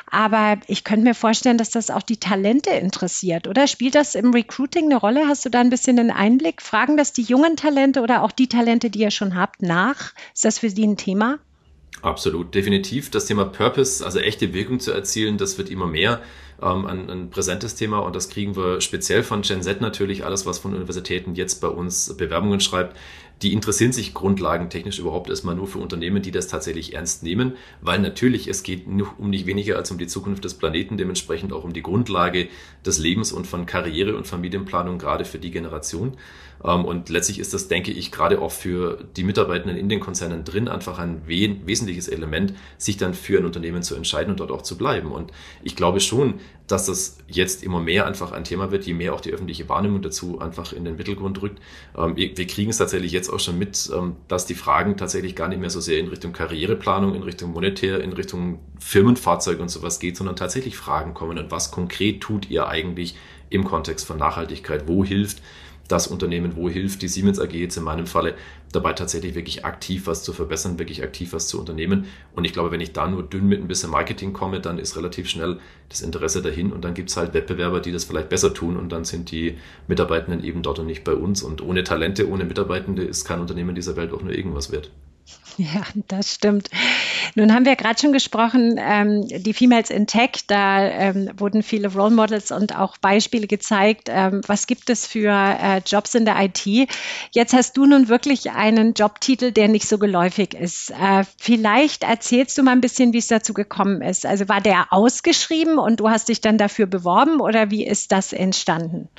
[0.10, 3.68] Aber ich könnte mir vorstellen, dass das auch die Talente interessiert, oder?
[3.68, 5.28] Spielt das im Recruiting eine Rolle?
[5.28, 6.62] Hast du da ein bisschen einen Einblick?
[6.62, 10.14] Fragen das die jungen Talente oder auch die Talente, die ihr schon habt, nach?
[10.34, 11.40] Ist das für Sie ein Thema?
[12.02, 13.12] Absolut, definitiv.
[13.12, 16.22] Das Thema Purpose, also echte Wirkung zu erzielen, das wird immer mehr
[16.62, 20.46] ähm, ein, ein präsentes Thema und das kriegen wir speziell von Gen Z natürlich, alles
[20.46, 22.96] was von Universitäten jetzt bei uns Bewerbungen schreibt,
[23.42, 28.00] die interessieren sich grundlagentechnisch überhaupt erstmal nur für Unternehmen, die das tatsächlich ernst nehmen, weil
[28.00, 31.74] natürlich es geht um nicht weniger als um die Zukunft des Planeten, dementsprechend auch um
[31.74, 32.50] die Grundlage
[32.86, 36.18] des Lebens und von Karriere und Familienplanung, gerade für die Generation.
[36.64, 40.44] Ähm, und letztlich ist das, denke ich, gerade auch für die Mitarbeitenden in den Konzernen
[40.44, 44.62] drin einfach ein wesentliches Element, sich dann für ein Unternehmen zu entscheiden und dort auch
[44.62, 45.12] zu bleiben.
[45.12, 45.32] Und
[45.64, 46.36] ich glaube schon,
[46.68, 50.02] dass das jetzt immer mehr einfach ein Thema wird, je mehr auch die öffentliche Wahrnehmung
[50.02, 51.60] dazu einfach in den Mittelgrund rückt.
[51.98, 55.48] Ähm, wir, kriegen es tatsächlich jetzt auch schon mit, ähm, dass die Fragen tatsächlich gar
[55.48, 60.00] nicht mehr so sehr in Richtung Karriereplanung, in Richtung monetär, in Richtung Firmenfahrzeug und sowas
[60.00, 63.16] geht, sondern tatsächlich Fragen kommen und was konkret tut ihr eigentlich
[63.50, 64.88] im Kontext von Nachhaltigkeit.
[64.88, 65.42] Wo hilft
[65.90, 68.36] das Unternehmen, wo hilft die Siemens AG jetzt in meinem Falle
[68.72, 72.06] dabei tatsächlich wirklich aktiv was zu verbessern, wirklich aktiv was zu unternehmen.
[72.34, 74.96] Und ich glaube, wenn ich da nur dünn mit ein bisschen Marketing komme, dann ist
[74.96, 78.54] relativ schnell das Interesse dahin und dann gibt es halt Wettbewerber, die das vielleicht besser
[78.54, 81.42] tun und dann sind die Mitarbeitenden eben dort und nicht bei uns.
[81.42, 84.92] Und ohne Talente, ohne Mitarbeitende ist kein Unternehmen dieser Welt auch nur irgendwas wert.
[85.58, 86.70] Ja, das stimmt.
[87.36, 91.92] Nun haben wir gerade schon gesprochen, ähm, die Females in Tech, da ähm, wurden viele
[91.94, 94.08] Role Models und auch Beispiele gezeigt.
[94.10, 96.66] Ähm, was gibt es für äh, Jobs in der IT?
[97.32, 100.92] Jetzt hast du nun wirklich einen Jobtitel, der nicht so geläufig ist.
[100.92, 104.26] Äh, vielleicht erzählst du mal ein bisschen, wie es dazu gekommen ist.
[104.26, 108.32] Also war der ausgeschrieben und du hast dich dann dafür beworben oder wie ist das
[108.32, 109.10] entstanden?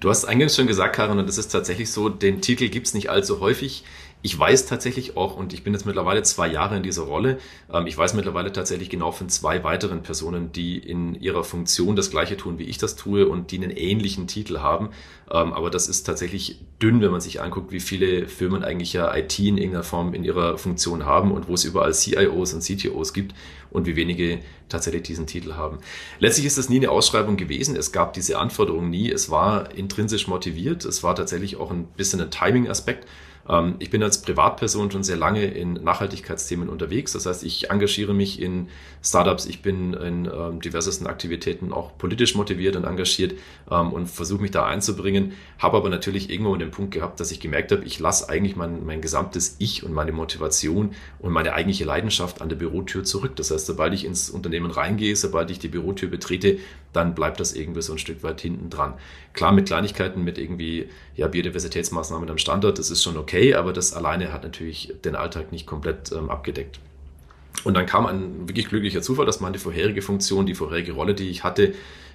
[0.00, 2.94] Du hast eingangs schon gesagt, Karin, und das ist tatsächlich so, den Titel gibt es
[2.94, 3.84] nicht allzu häufig.
[4.22, 7.38] Ich weiß tatsächlich auch, und ich bin jetzt mittlerweile zwei Jahre in dieser Rolle,
[7.72, 12.10] ähm, ich weiß mittlerweile tatsächlich genau von zwei weiteren Personen, die in ihrer Funktion das
[12.10, 14.90] gleiche tun, wie ich das tue und die einen ähnlichen Titel haben.
[15.30, 19.14] Ähm, aber das ist tatsächlich dünn, wenn man sich anguckt, wie viele Firmen eigentlich ja
[19.16, 23.14] IT in irgendeiner Form in ihrer Funktion haben und wo es überall CIOs und CTOs
[23.14, 23.34] gibt
[23.70, 25.78] und wie wenige tatsächlich diesen Titel haben.
[26.18, 27.74] Letztlich ist es nie eine Ausschreibung gewesen.
[27.76, 29.10] Es gab diese Anforderung nie.
[29.10, 30.84] Es war intrinsisch motiviert.
[30.84, 33.06] Es war tatsächlich auch ein bisschen ein Timing-Aspekt.
[33.50, 37.12] Ähm, ich bin als Privatperson schon sehr lange in Nachhaltigkeitsthemen unterwegs.
[37.12, 38.68] Das heißt, ich engagiere mich in
[39.02, 43.34] Startups, ich bin in ähm, diversesten Aktivitäten auch politisch motiviert und engagiert
[43.70, 45.32] ähm, und versuche mich da einzubringen.
[45.58, 48.86] Habe aber natürlich irgendwo den Punkt gehabt, dass ich gemerkt habe, ich lasse eigentlich mein,
[48.86, 53.36] mein gesamtes Ich und meine Motivation und meine eigentliche Leidenschaft an der Bürotür zurück.
[53.36, 56.58] Das heißt, sobald ich ins Unternehmen reingehe, sobald ich die Bürotür betrete,
[56.92, 58.94] dann bleibt das irgendwie so ein Stück weit hinten dran.
[59.32, 63.92] Klar, mit Kleinigkeiten, mit irgendwie ja, Biodiversitätsmaßnahmen am Standort, das ist schon okay, aber das
[63.92, 66.80] alleine hat natürlich den Alltag nicht komplett ähm, abgedeckt.
[67.64, 71.28] Und dann kam ein wirklich glücklicher Zufall, dass meine vorherige Funktion, die vorherige Rolle, die
[71.30, 71.74] ich hatte,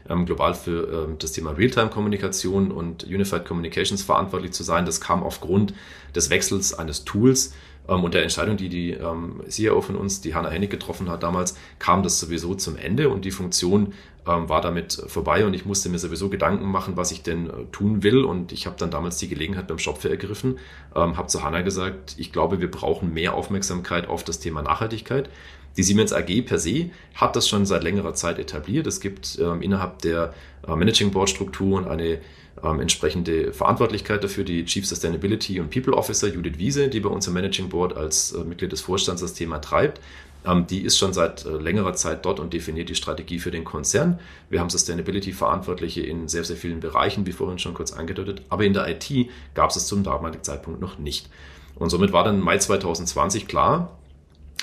[0.09, 5.23] ähm, global für ähm, das Thema Realtime-Kommunikation und Unified Communications verantwortlich zu sein, das kam
[5.23, 5.73] aufgrund
[6.15, 7.53] des Wechsels eines Tools
[7.87, 11.23] ähm, und der Entscheidung, die die ähm, CEO von uns, die Hanna Hennig getroffen hat
[11.23, 13.93] damals, kam das sowieso zum Ende und die Funktion
[14.27, 17.65] ähm, war damit vorbei und ich musste mir sowieso Gedanken machen, was ich denn äh,
[17.71, 18.23] tun will.
[18.23, 20.57] Und ich habe dann damals die Gelegenheit beim Schopfe ergriffen,
[20.95, 25.29] ähm, habe zu Hanna gesagt, ich glaube, wir brauchen mehr Aufmerksamkeit auf das Thema Nachhaltigkeit.
[25.77, 28.87] Die Siemens AG per se hat das schon seit längerer Zeit etabliert.
[28.87, 30.33] Es gibt ähm, innerhalb der
[30.67, 32.19] äh, Managing Board Strukturen eine
[32.63, 37.27] ähm, entsprechende Verantwortlichkeit dafür, die Chief Sustainability und People Officer Judith Wiese, die bei uns
[37.27, 39.99] im Managing Board als äh, Mitglied des Vorstands das Thema treibt.
[40.45, 43.65] Ähm, die ist schon seit äh, längerer Zeit dort und definiert die Strategie für den
[43.65, 44.19] Konzern.
[44.49, 48.43] Wir haben Sustainability-Verantwortliche in sehr, sehr vielen Bereichen, wie vorhin schon kurz angedeutet.
[48.49, 49.11] Aber in der IT
[49.53, 51.29] gab es es zum damaligen Zeitpunkt noch nicht.
[51.75, 53.97] Und somit war dann Mai 2020 klar,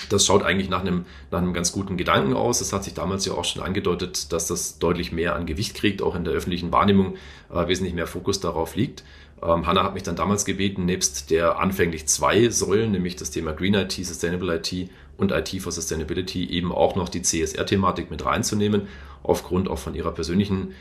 [0.08, 2.60] das schaut eigentlich nach einem, nach einem ganz guten Gedanken aus.
[2.60, 6.02] Es hat sich damals ja auch schon angedeutet, dass das deutlich mehr an Gewicht kriegt,
[6.02, 7.16] auch in der öffentlichen Wahrnehmung
[7.52, 9.04] äh, wesentlich mehr Fokus darauf liegt.
[9.42, 13.52] Ähm, Hanna hat mich dann damals gebeten, nebst der anfänglich zwei Säulen, nämlich das Thema
[13.52, 18.88] Green IT, Sustainable IT und IT for Sustainability, eben auch noch die CSR-Thematik mit reinzunehmen.
[19.24, 20.74] Aufgrund auch von ihrer persönlichen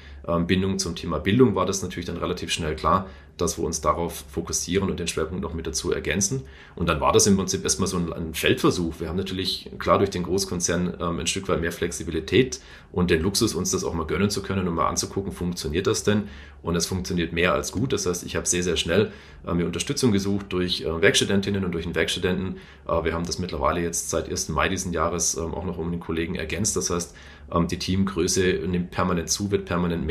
[0.45, 3.07] Bindung zum Thema Bildung war das natürlich dann relativ schnell klar,
[3.41, 6.43] dass wir uns darauf fokussieren und den Schwerpunkt noch mit dazu ergänzen.
[6.75, 8.99] Und dann war das im Prinzip erstmal so ein, Feldversuch.
[8.99, 13.21] Wir haben natürlich klar durch den Großkonzern ähm, ein Stück weit mehr Flexibilität und den
[13.21, 16.23] Luxus, uns das auch mal gönnen zu können und mal anzugucken, funktioniert das denn?
[16.61, 17.91] Und es funktioniert mehr als gut.
[17.91, 19.11] Das heißt, ich habe sehr, sehr schnell
[19.45, 22.57] äh, mir Unterstützung gesucht durch äh, Werkstudentinnen und durch einen Werkstudenten.
[22.87, 24.49] Äh, wir haben das mittlerweile jetzt seit 1.
[24.49, 26.75] Mai diesen Jahres ähm, auch noch um den Kollegen ergänzt.
[26.75, 27.15] Das heißt,
[27.51, 30.10] ähm, die Teamgröße nimmt permanent zu, wird permanent mehr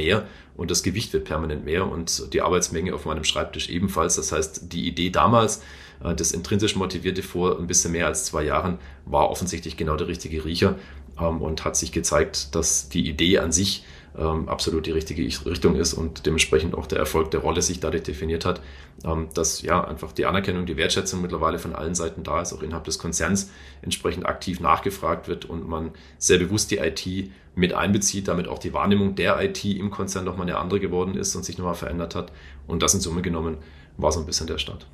[0.56, 4.16] und das Gewicht wird permanent mehr und die Arbeitsmenge auf meinem Schreibtisch ebenfalls.
[4.16, 5.62] Das heißt, die Idee damals,
[6.04, 10.08] äh, das intrinsisch motivierte vor ein bisschen mehr als zwei Jahren, war offensichtlich genau der
[10.08, 10.76] richtige Riecher
[11.18, 13.84] ähm, und hat sich gezeigt, dass die Idee an sich
[14.18, 18.02] ähm, absolut die richtige Richtung ist und dementsprechend auch der Erfolg der Rolle sich dadurch
[18.02, 18.60] definiert hat,
[19.04, 22.62] ähm, dass ja einfach die Anerkennung, die Wertschätzung mittlerweile von allen Seiten da ist, auch
[22.62, 23.50] innerhalb des Konzerns
[23.82, 28.72] entsprechend aktiv nachgefragt wird und man sehr bewusst die IT mit einbezieht, damit auch die
[28.72, 32.32] Wahrnehmung der IT im Konzern nochmal eine andere geworden ist und sich nochmal verändert hat.
[32.66, 33.58] Und das in Summe genommen
[33.96, 34.86] war so ein bisschen der Start.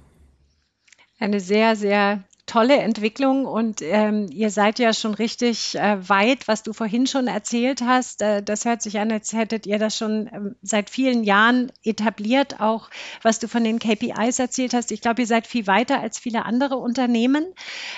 [1.19, 6.63] Eine sehr, sehr tolle Entwicklung und ähm, ihr seid ja schon richtig äh, weit, was
[6.63, 8.23] du vorhin schon erzählt hast.
[8.23, 12.61] Äh, das hört sich an, als hättet ihr das schon ähm, seit vielen Jahren etabliert,
[12.61, 12.89] auch
[13.23, 14.93] was du von den KPIs erzählt hast.
[14.93, 17.45] Ich glaube, ihr seid viel weiter als viele andere Unternehmen.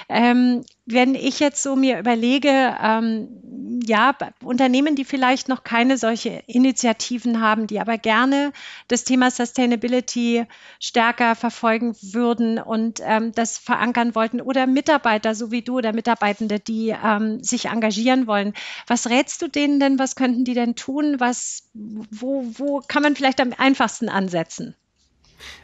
[0.08, 6.42] Ähm, wenn ich jetzt so mir überlege, ähm, ja, Unternehmen, die vielleicht noch keine solche
[6.46, 8.52] Initiativen haben, die aber gerne
[8.88, 10.46] das Thema Sustainability
[10.80, 16.58] stärker verfolgen würden und ähm, das verankern wollten oder Mitarbeiter, so wie du oder Mitarbeitende,
[16.58, 18.54] die ähm, sich engagieren wollen.
[18.86, 19.98] Was rätst du denen denn?
[19.98, 21.20] Was könnten die denn tun?
[21.20, 24.74] Was, wo, wo kann man vielleicht am einfachsten ansetzen?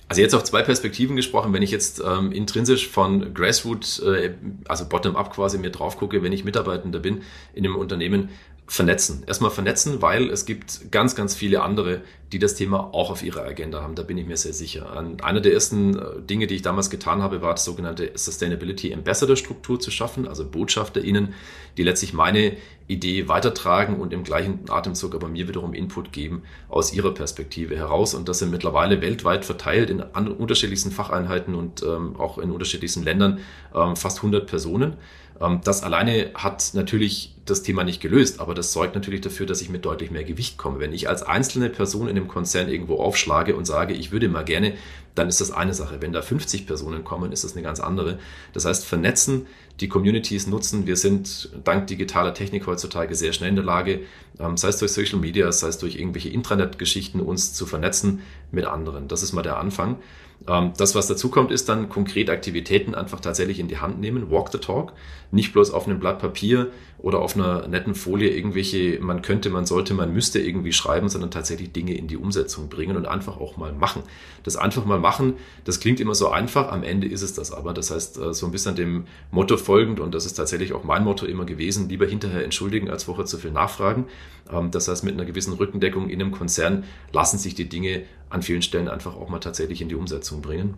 [0.09, 4.35] Also jetzt auf zwei Perspektiven gesprochen, wenn ich jetzt ähm, intrinsisch von Grassroot, äh,
[4.69, 7.23] also Bottom-up quasi mir drauf gucke, wenn ich Mitarbeitender bin
[7.55, 8.29] in einem Unternehmen,
[8.75, 9.23] vernetzen.
[9.27, 12.01] Erstmal vernetzen, weil es gibt ganz, ganz viele andere,
[12.33, 13.95] die das Thema auch auf ihrer Agenda haben.
[13.95, 14.93] Da bin ich mir sehr sicher.
[15.23, 19.37] Einer der ersten äh, Dinge, die ich damals getan habe, war das sogenannte Sustainability Ambassador
[19.37, 21.35] Struktur zu schaffen, also BotschafterInnen,
[21.77, 22.57] die letztlich meine
[22.89, 28.15] Idee weitertragen und im gleichen Atemzug aber mir wiederum Input geben aus ihrer Perspektive heraus.
[28.15, 33.39] Und das sind mittlerweile weltweit verteilt in unterschiedlichsten Facheinheiten und ähm, auch in unterschiedlichsten Ländern
[33.73, 34.97] ähm, fast 100 Personen.
[35.41, 39.61] Ähm, das alleine hat natürlich das Thema nicht gelöst, aber das sorgt natürlich dafür, dass
[39.61, 40.81] ich mit deutlich mehr Gewicht komme.
[40.81, 44.45] Wenn ich als einzelne Person in einem Konzern irgendwo aufschlage und sage, ich würde mal
[44.45, 44.75] gerne,
[45.15, 46.01] dann ist das eine Sache.
[46.01, 48.19] Wenn da 50 Personen kommen, ist das eine ganz andere.
[48.53, 49.47] Das heißt, vernetzen,
[49.81, 50.87] die Communities nutzen.
[50.87, 54.01] Wir sind dank digitaler Technik heutzutage sehr schnell in der Lage,
[54.39, 58.65] ähm, sei es durch Social Media, sei es durch irgendwelche Intranet-Geschichten, uns zu vernetzen mit
[58.65, 59.09] anderen.
[59.09, 59.99] Das ist mal der Anfang.
[60.47, 64.31] Ähm, das, was dazu kommt, ist dann konkret Aktivitäten einfach tatsächlich in die Hand nehmen,
[64.31, 64.93] walk the talk,
[65.31, 69.67] nicht bloß auf einem Blatt Papier oder auf einer netten Folie irgendwelche, man könnte, man
[69.67, 73.57] sollte, man müsste irgendwie schreiben, sondern tatsächlich Dinge in die Umsetzung bringen und einfach auch
[73.57, 74.03] mal machen.
[74.43, 77.75] Das einfach mal machen, das klingt immer so einfach, am Ende ist es das aber.
[77.75, 81.05] Das heißt, äh, so ein bisschen dem Motto folgend, und das ist tatsächlich auch mein
[81.05, 84.07] Motto immer gewesen, lieber hinterher entschuldigen, als vorher zu viel nachfragen.
[84.53, 88.03] Ähm, das heißt, mit einer gewissen Rückendeckung in einem Konzern lassen sich die Dinge
[88.35, 90.75] an vielen Stellen einfach auch mal tatsächlich in die Umsetzung bringen.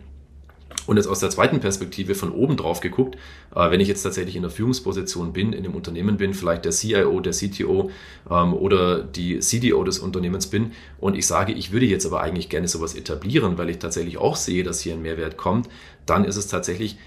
[0.85, 3.15] Und jetzt aus der zweiten Perspektive von oben drauf geguckt,
[3.55, 6.71] äh, wenn ich jetzt tatsächlich in der Führungsposition bin, in einem Unternehmen bin, vielleicht der
[6.71, 7.89] CIO, der CTO
[8.29, 12.49] ähm, oder die CDO des Unternehmens bin und ich sage, ich würde jetzt aber eigentlich
[12.49, 15.67] gerne sowas etablieren, weil ich tatsächlich auch sehe, dass hier ein Mehrwert kommt,
[16.05, 16.97] dann ist es tatsächlich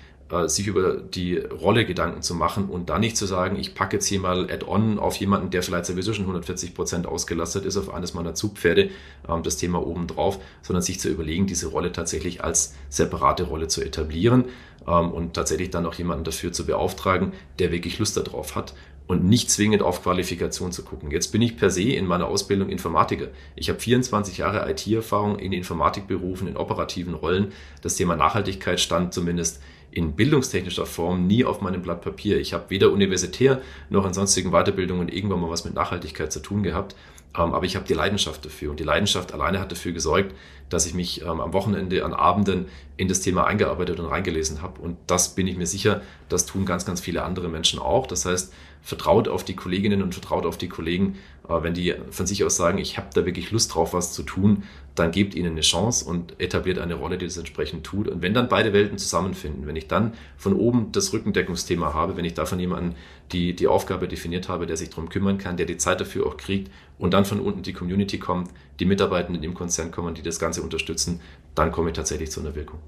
[0.46, 4.06] sich über die Rolle Gedanken zu machen und dann nicht zu sagen, ich packe jetzt
[4.06, 8.14] hier mal Add-on auf jemanden, der vielleicht sowieso schon 140 Prozent ausgelastet ist, auf eines
[8.14, 8.90] meiner Zugpferde,
[9.28, 13.66] ähm, das Thema oben drauf, sondern sich zu überlegen, diese Rolle tatsächlich als separate Rolle
[13.66, 14.44] zu etablieren
[14.86, 18.74] ähm, und tatsächlich dann auch jemanden dafür zu beauftragen, der wirklich Lust darauf hat
[19.10, 21.10] und nicht zwingend auf Qualifikation zu gucken.
[21.10, 23.26] Jetzt bin ich per se in meiner Ausbildung Informatiker.
[23.56, 27.50] Ich habe 24 Jahre IT-Erfahrung in Informatikberufen, in operativen Rollen.
[27.82, 29.60] Das Thema Nachhaltigkeit stand zumindest
[29.92, 32.38] in bildungstechnischer Form nie auf meinem Blatt Papier.
[32.38, 36.62] Ich habe weder universitär noch in sonstigen Weiterbildungen irgendwann mal was mit Nachhaltigkeit zu tun
[36.62, 36.94] gehabt.
[37.36, 38.70] Ähm, aber ich habe die Leidenschaft dafür.
[38.70, 40.34] Und die Leidenschaft alleine hat dafür gesorgt,
[40.68, 44.80] dass ich mich ähm, am Wochenende, an Abenden in das Thema eingearbeitet und reingelesen habe.
[44.80, 48.06] Und das bin ich mir sicher, das tun ganz, ganz viele andere Menschen auch.
[48.06, 51.18] Das heißt, vertraut auf die Kolleginnen und vertraut auf die Kollegen.
[51.48, 54.62] Wenn die von sich aus sagen, ich habe da wirklich Lust drauf, was zu tun,
[54.94, 58.06] dann gebt ihnen eine Chance und etabliert eine Rolle, die das entsprechend tut.
[58.06, 62.24] Und wenn dann beide Welten zusammenfinden, wenn ich dann von oben das Rückendeckungsthema habe, wenn
[62.24, 62.94] ich davon jemanden
[63.32, 66.36] die, die Aufgabe definiert habe, der sich darum kümmern kann, der die Zeit dafür auch
[66.36, 70.38] kriegt und dann von unten die Community kommt, die Mitarbeitenden im Konzern kommen, die das
[70.38, 71.20] Ganze unterstützen,
[71.54, 72.78] dann komme ich tatsächlich zu einer Wirkung.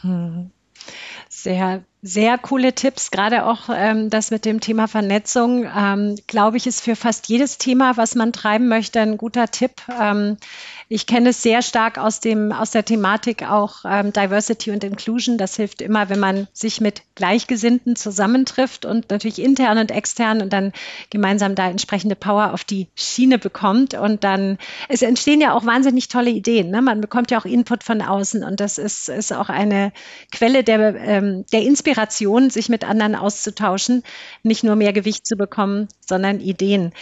[0.00, 0.50] Hm.
[1.28, 6.66] Sehr, sehr coole Tipps, gerade auch ähm, das mit dem Thema Vernetzung, ähm, glaube ich,
[6.66, 9.72] ist für fast jedes Thema, was man treiben möchte, ein guter Tipp.
[10.00, 10.36] Ähm,
[10.88, 15.36] ich kenne es sehr stark aus, dem, aus der Thematik auch ähm, Diversity und Inclusion.
[15.36, 20.52] Das hilft immer, wenn man sich mit Gleichgesinnten zusammentrifft und natürlich intern und extern und
[20.52, 20.72] dann
[21.10, 23.94] gemeinsam da entsprechende Power auf die Schiene bekommt.
[23.94, 26.70] Und dann, es entstehen ja auch wahnsinnig tolle Ideen.
[26.70, 26.80] Ne?
[26.82, 29.92] Man bekommt ja auch Input von außen und das ist, ist auch eine
[30.30, 31.85] Quelle der, ähm, der Inspiration,
[32.50, 34.02] sich mit anderen auszutauschen,
[34.42, 36.92] nicht nur mehr Gewicht zu bekommen, sondern Ideen.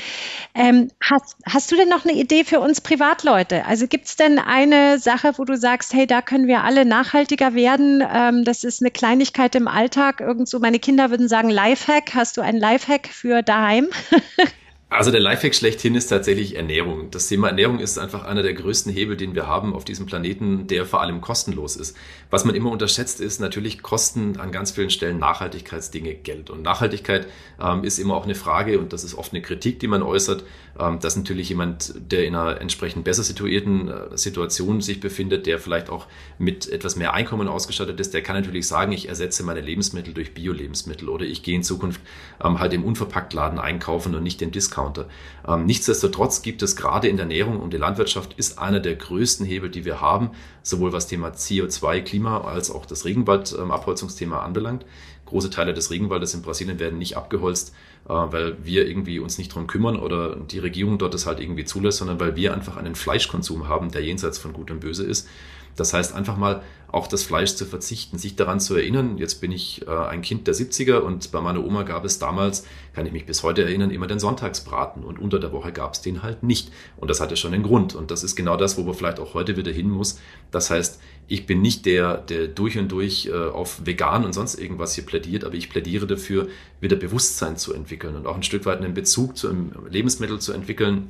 [0.54, 3.64] Ähm, hast, hast du denn noch eine Idee für uns Privatleute?
[3.66, 7.54] Also gibt es denn eine Sache, wo du sagst, hey, da können wir alle nachhaltiger
[7.54, 8.02] werden?
[8.12, 10.20] Ähm, das ist eine Kleinigkeit im Alltag.
[10.20, 12.14] Irgend so, meine Kinder würden sagen Lifehack.
[12.14, 13.88] Hast du einen Lifehack für daheim?
[14.94, 17.10] Also der Lifehack schlechthin ist tatsächlich Ernährung.
[17.10, 20.68] Das Thema Ernährung ist einfach einer der größten Hebel, den wir haben auf diesem Planeten,
[20.68, 21.96] der vor allem kostenlos ist.
[22.30, 26.48] Was man immer unterschätzt, ist natürlich Kosten an ganz vielen Stellen Nachhaltigkeitsdinge Geld.
[26.48, 27.26] Und Nachhaltigkeit
[27.60, 30.44] ähm, ist immer auch eine Frage und das ist oft eine Kritik, die man äußert,
[30.78, 35.58] ähm, dass natürlich jemand, der in einer entsprechend besser situierten äh, Situation sich befindet, der
[35.58, 36.06] vielleicht auch
[36.38, 40.34] mit etwas mehr Einkommen ausgestattet ist, der kann natürlich sagen, ich ersetze meine Lebensmittel durch
[40.34, 42.00] Bio-Lebensmittel oder ich gehe in Zukunft
[42.44, 45.06] ähm, halt im Unverpacktladen einkaufen und nicht den Discount Discounter.
[45.46, 49.46] Ähm, nichtsdestotrotz gibt es gerade in der Ernährung und die Landwirtschaft ist einer der größten
[49.46, 50.30] Hebel, die wir haben,
[50.62, 54.84] sowohl was Thema CO2, Klima als auch das Regenwaldabholzungsthema anbelangt
[55.26, 59.54] große Teile des Regenwaldes in Brasilien werden nicht abgeholzt, äh, weil wir irgendwie uns nicht
[59.54, 62.94] drum kümmern oder die Regierung dort das halt irgendwie zulässt, sondern weil wir einfach einen
[62.94, 65.28] Fleischkonsum haben, der jenseits von Gut und Böse ist.
[65.76, 66.62] Das heißt, einfach mal
[66.94, 69.18] auch das Fleisch zu verzichten, sich daran zu erinnern.
[69.18, 72.64] Jetzt bin ich äh, ein Kind der 70er und bei meiner Oma gab es damals,
[72.94, 76.02] kann ich mich bis heute erinnern, immer den Sonntagsbraten und unter der Woche gab es
[76.02, 76.70] den halt nicht.
[76.96, 77.96] Und das hatte schon einen Grund.
[77.96, 80.20] Und das ist genau das, wo man vielleicht auch heute wieder hin muss.
[80.52, 84.54] Das heißt, ich bin nicht der, der durch und durch äh, auf vegan und sonst
[84.54, 86.46] irgendwas hier plädiert, aber ich plädiere dafür,
[86.80, 90.52] wieder Bewusstsein zu entwickeln und auch ein Stück weit einen Bezug zu einem Lebensmittel zu
[90.52, 91.08] entwickeln,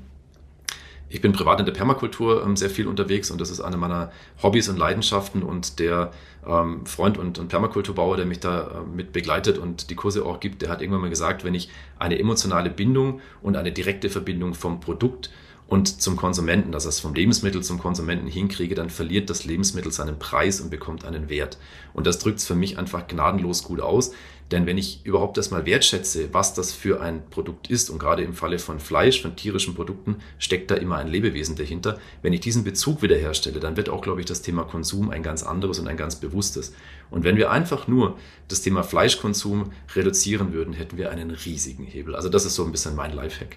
[1.08, 4.10] ich bin privat in der Permakultur ähm, sehr viel unterwegs und das ist eine meiner
[4.42, 6.10] Hobbys und Leidenschaften und der
[6.46, 10.62] ähm, Freund und, Permakulturbauer, der mich da äh, mit begleitet und die Kurse auch gibt,
[10.62, 14.80] der hat irgendwann mal gesagt, wenn ich eine emotionale Bindung und eine direkte Verbindung vom
[14.80, 15.30] Produkt
[15.66, 20.18] und zum Konsumenten, dass es vom Lebensmittel zum Konsumenten hinkriege, dann verliert das Lebensmittel seinen
[20.18, 21.58] Preis und bekommt einen Wert.
[21.94, 24.12] Und das drückt es für mich einfach gnadenlos gut aus.
[24.50, 28.34] Denn wenn ich überhaupt erstmal wertschätze, was das für ein Produkt ist, und gerade im
[28.34, 31.98] Falle von Fleisch, von tierischen Produkten, steckt da immer ein Lebewesen dahinter.
[32.20, 35.42] Wenn ich diesen Bezug wiederherstelle, dann wird auch, glaube ich, das Thema Konsum ein ganz
[35.42, 36.74] anderes und ein ganz bewusstes.
[37.10, 42.14] Und wenn wir einfach nur das Thema Fleischkonsum reduzieren würden, hätten wir einen riesigen Hebel.
[42.14, 43.56] Also das ist so ein bisschen mein Lifehack.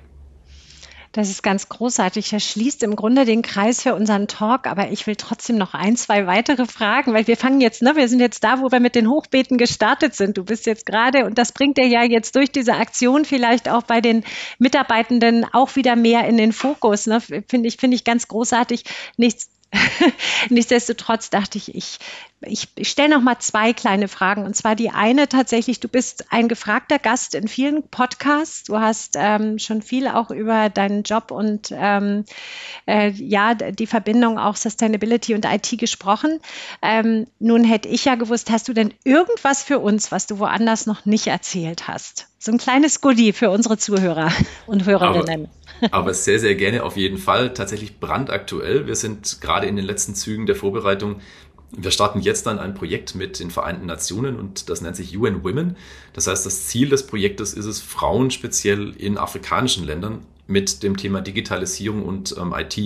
[1.18, 2.30] Das ist ganz großartig.
[2.30, 5.98] Das schließt im Grunde den Kreis für unseren Talk, aber ich will trotzdem noch ein,
[5.98, 8.94] zwei weitere Fragen, weil wir fangen jetzt, ne, wir sind jetzt da, wo wir mit
[8.94, 10.38] den Hochbeeten gestartet sind.
[10.38, 13.82] Du bist jetzt gerade, und das bringt dir ja jetzt durch diese Aktion vielleicht auch
[13.82, 14.24] bei den
[14.60, 17.08] Mitarbeitenden auch wieder mehr in den Fokus.
[17.08, 17.20] Ne?
[17.20, 18.84] Finde ich, finde ich ganz großartig.
[19.18, 19.50] Nichts
[20.50, 22.00] Nichtsdestotrotz dachte ich, ich,
[22.42, 24.46] ich, stelle noch mal zwei kleine Fragen.
[24.46, 28.64] Und zwar die eine tatsächlich, du bist ein gefragter Gast in vielen Podcasts.
[28.64, 32.26] Du hast ähm, schon viel auch über deinen Job und ähm,
[32.86, 36.40] äh, ja, die Verbindung auch Sustainability und IT gesprochen.
[36.82, 40.86] Ähm, nun hätte ich ja gewusst, hast du denn irgendwas für uns, was du woanders
[40.86, 42.28] noch nicht erzählt hast?
[42.40, 44.32] So ein kleines Goodie für unsere Zuhörer
[44.68, 45.46] und Hörerinnen.
[45.46, 45.58] Aber
[45.92, 47.54] aber sehr, sehr gerne auf jeden Fall.
[47.54, 48.88] Tatsächlich brandaktuell.
[48.88, 51.22] Wir sind gerade in den letzten Zügen der Vorbereitung.
[51.72, 55.44] Wir starten jetzt dann ein Projekt mit den Vereinten Nationen und das nennt sich UN
[55.44, 55.76] Women.
[56.14, 60.96] Das heißt, das Ziel des Projektes ist es, Frauen speziell in afrikanischen Ländern mit dem
[60.96, 62.78] Thema Digitalisierung und ähm, IT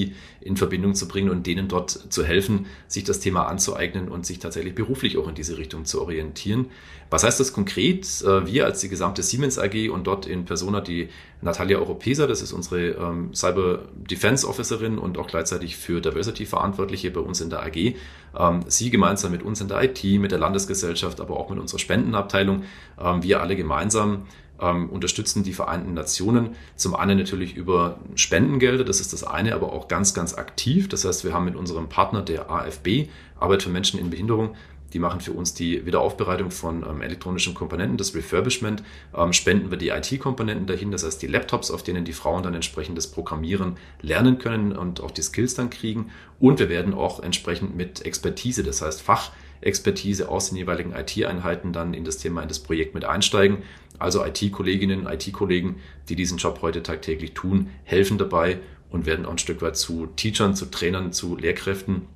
[0.42, 4.40] in Verbindung zu bringen und denen dort zu helfen, sich das Thema anzueignen und sich
[4.40, 6.66] tatsächlich beruflich auch in diese Richtung zu orientieren.
[7.12, 8.06] Was heißt das konkret?
[8.24, 11.10] Äh, wir als die gesamte Siemens AG und dort in Persona die
[11.42, 17.12] Natalia Europesa, das ist unsere ähm, Cyber Defense Officerin und auch gleichzeitig für Diversity Verantwortliche
[17.12, 17.96] bei uns in der AG.
[18.38, 21.80] Ähm, sie gemeinsam mit uns in der IT, mit der Landesgesellschaft, aber auch mit unserer
[21.80, 22.64] Spendenabteilung,
[23.00, 24.24] ähm, wir alle gemeinsam
[24.62, 26.56] ähm, unterstützen die Vereinten Nationen.
[26.76, 30.88] Zum einen natürlich über Spendengelder, das ist das eine, aber auch ganz, ganz aktiv.
[30.88, 33.08] Das heißt, wir haben mit unserem Partner der AFB,
[33.40, 34.56] Arbeit für Menschen in Behinderung,
[34.94, 38.84] die machen für uns die Wiederaufbereitung von ähm, elektronischen Komponenten, das Refurbishment.
[39.16, 42.54] Ähm, spenden wir die IT-Komponenten dahin, das heißt die Laptops, auf denen die Frauen dann
[42.54, 46.12] entsprechend das Programmieren lernen können und auch die Skills dann kriegen.
[46.40, 51.94] Und wir werden auch entsprechend mit Expertise, das heißt Fachexpertise aus den jeweiligen IT-Einheiten dann
[51.94, 53.60] in das Thema, in das Projekt mit einsteigen.
[53.98, 55.76] Also IT-Kolleginnen, IT-Kollegen,
[56.10, 60.08] die diesen Job heute tagtäglich tun, helfen dabei und werden auch ein Stück weit zu
[60.08, 62.08] Teachern, zu Trainern, zu Lehrkräften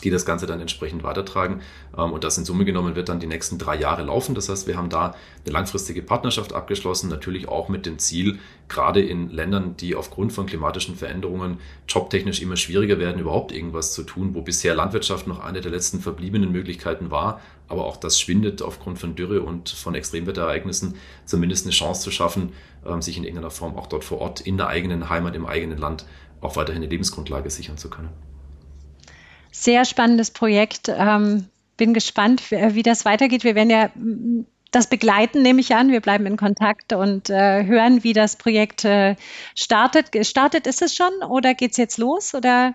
[0.00, 1.60] die das Ganze dann entsprechend weitertragen.
[1.96, 4.34] Ähm, und das in Summe genommen wird dann die nächsten drei Jahre laufen.
[4.34, 8.38] Das heißt, wir haben da eine langfristige Partnerschaft abgeschlossen, natürlich auch mit dem Ziel,
[8.68, 14.02] gerade in Ländern, die aufgrund von klimatischen Veränderungen jobtechnisch immer schwieriger werden, überhaupt irgendwas zu
[14.02, 18.62] tun, wo bisher Landwirtschaft noch eine der letzten verbliebenen Möglichkeiten war, aber auch das schwindet
[18.62, 20.94] aufgrund von Dürre und von Extremwetterereignissen,
[21.24, 22.52] zumindest eine Chance zu schaffen,
[22.84, 25.78] ähm, sich in irgendeiner Form auch dort vor Ort in der eigenen Heimat, im eigenen
[25.78, 26.06] Land
[26.40, 28.10] auch weiterhin eine Lebensgrundlage sichern zu können.
[29.58, 30.88] Sehr spannendes Projekt.
[30.88, 31.46] Ähm,
[31.78, 33.42] bin gespannt, wie, das weitergeht.
[33.42, 33.90] Wir werden ja
[34.70, 35.90] das begleiten, nehme ich an.
[35.90, 39.16] Wir bleiben in Kontakt und äh, hören, wie das Projekt äh,
[39.54, 40.12] startet.
[40.12, 42.34] Gestartet ist es schon oder geht es jetzt los?
[42.34, 42.74] Oder?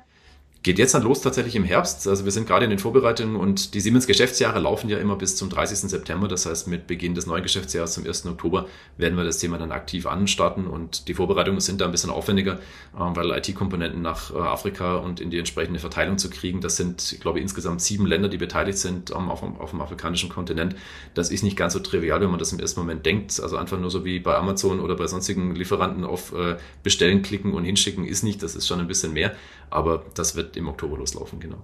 [0.64, 2.08] Geht jetzt dann los tatsächlich im Herbst.
[2.08, 5.36] Also wir sind gerade in den Vorbereitungen und die Siemens Geschäftsjahre laufen ja immer bis
[5.36, 5.90] zum 30.
[5.90, 6.28] September.
[6.28, 8.28] Das heißt, mit Beginn des neuen Geschäftsjahres zum 1.
[8.28, 12.12] Oktober werden wir das Thema dann aktiv anstarten und die Vorbereitungen sind da ein bisschen
[12.12, 12.60] aufwendiger,
[12.96, 17.12] ähm, weil IT-Komponenten nach äh, Afrika und in die entsprechende Verteilung zu kriegen, das sind,
[17.12, 20.76] ich glaube, insgesamt sieben Länder, die beteiligt sind auf dem, auf dem afrikanischen Kontinent.
[21.16, 23.40] Das ist nicht ganz so trivial, wenn man das im ersten Moment denkt.
[23.40, 27.54] Also einfach nur so wie bei Amazon oder bei sonstigen Lieferanten auf äh, Bestellen klicken
[27.54, 28.44] und hinschicken ist nicht.
[28.44, 29.36] Das ist schon ein bisschen mehr.
[29.72, 31.64] Aber das wird im Oktober loslaufen, genau.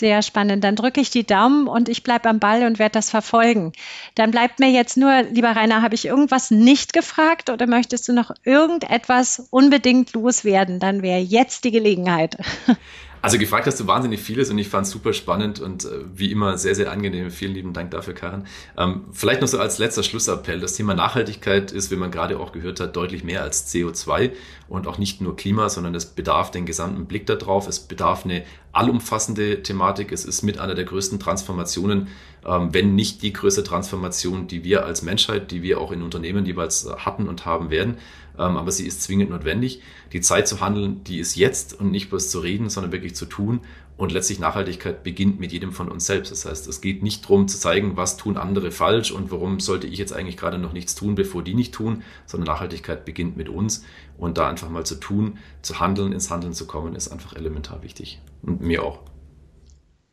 [0.00, 0.64] Sehr spannend.
[0.64, 3.72] Dann drücke ich die Daumen und ich bleibe am Ball und werde das verfolgen.
[4.14, 8.14] Dann bleibt mir jetzt nur, lieber Rainer, habe ich irgendwas nicht gefragt oder möchtest du
[8.14, 10.78] noch irgendetwas unbedingt loswerden?
[10.78, 12.38] Dann wäre jetzt die Gelegenheit.
[13.22, 16.32] Also gefragt hast du wahnsinnig vieles und ich fand es super spannend und äh, wie
[16.32, 17.30] immer sehr, sehr angenehm.
[17.30, 18.44] Vielen lieben Dank dafür, Karin.
[18.78, 20.60] Ähm, vielleicht noch so als letzter Schlussappell.
[20.60, 24.30] Das Thema Nachhaltigkeit ist, wie man gerade auch gehört hat, deutlich mehr als CO2
[24.68, 27.68] und auch nicht nur Klima, sondern es bedarf den gesamten Blick darauf.
[27.68, 30.12] Es bedarf eine allumfassende Thematik.
[30.12, 32.08] Es ist mit einer der größten Transformationen,
[32.46, 36.46] ähm, wenn nicht die größte Transformation, die wir als Menschheit, die wir auch in Unternehmen
[36.46, 37.98] jeweils hatten und haben werden.
[38.40, 39.82] Ähm, aber sie ist zwingend notwendig.
[40.12, 43.26] Die Zeit zu handeln, die ist jetzt und nicht bloß zu reden, sondern wirklich zu
[43.26, 43.60] tun.
[43.98, 46.32] Und letztlich Nachhaltigkeit beginnt mit jedem von uns selbst.
[46.32, 49.86] Das heißt, es geht nicht darum zu zeigen, was tun andere falsch und warum sollte
[49.86, 53.50] ich jetzt eigentlich gerade noch nichts tun, bevor die nicht tun, sondern Nachhaltigkeit beginnt mit
[53.50, 53.84] uns.
[54.16, 57.82] Und da einfach mal zu tun, zu handeln, ins Handeln zu kommen, ist einfach elementar
[57.82, 58.22] wichtig.
[58.42, 59.00] Und mir auch.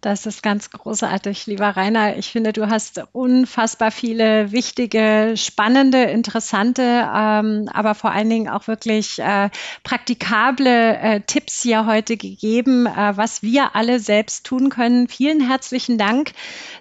[0.07, 2.15] Das ist ganz großartig, lieber Rainer.
[2.15, 6.81] Ich finde, du hast unfassbar viele wichtige, spannende, interessante,
[7.13, 9.49] ähm, aber vor allen Dingen auch wirklich äh,
[9.83, 15.09] praktikable äh, Tipps hier heute gegeben, äh, was wir alle selbst tun können.
[15.09, 16.31] Vielen herzlichen Dank,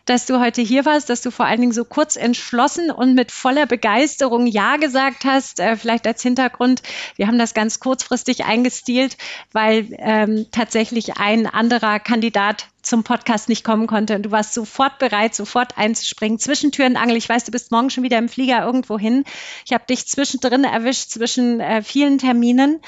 [0.05, 3.33] dass du heute hier warst, dass du vor allen Dingen so kurz entschlossen und mit
[3.33, 5.59] voller Begeisterung Ja gesagt hast.
[5.59, 6.81] Äh, vielleicht als Hintergrund,
[7.17, 9.17] wir haben das ganz kurzfristig eingestielt,
[9.51, 14.17] weil ähm, tatsächlich ein anderer Kandidat zum Podcast nicht kommen konnte.
[14.17, 16.39] Und du warst sofort bereit, sofort einzuspringen.
[16.39, 17.17] Zwischentüren Angel.
[17.17, 19.25] Ich weiß, du bist morgen schon wieder im Flieger irgendwo hin.
[19.65, 22.81] Ich habe dich zwischendrin erwischt, zwischen äh, vielen Terminen.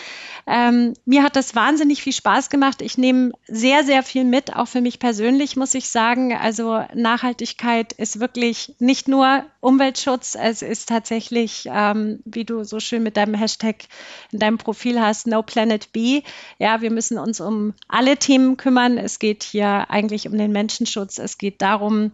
[0.46, 2.80] Ähm, mir hat das wahnsinnig viel Spaß gemacht.
[2.80, 6.34] Ich nehme sehr, sehr viel mit, auch für mich persönlich, muss ich sagen.
[6.34, 13.02] Also Nachhaltigkeit ist wirklich nicht nur Umweltschutz, es ist tatsächlich, ähm, wie du so schön
[13.02, 13.76] mit deinem Hashtag
[14.30, 16.22] in deinem Profil hast, No Planet B.
[16.58, 18.96] Ja, wir müssen uns um alle Themen kümmern.
[18.96, 21.18] Es geht hier eigentlich um den Menschenschutz.
[21.18, 22.12] Es geht darum,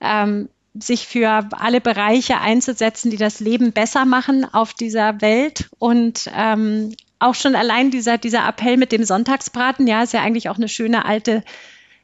[0.00, 0.48] ähm,
[0.78, 6.94] sich für alle Bereiche einzusetzen, die das Leben besser machen auf dieser Welt und ähm,
[7.18, 10.68] auch schon allein dieser, dieser Appell mit dem Sonntagsbraten, ja, ist ja eigentlich auch eine
[10.68, 11.42] schöne alte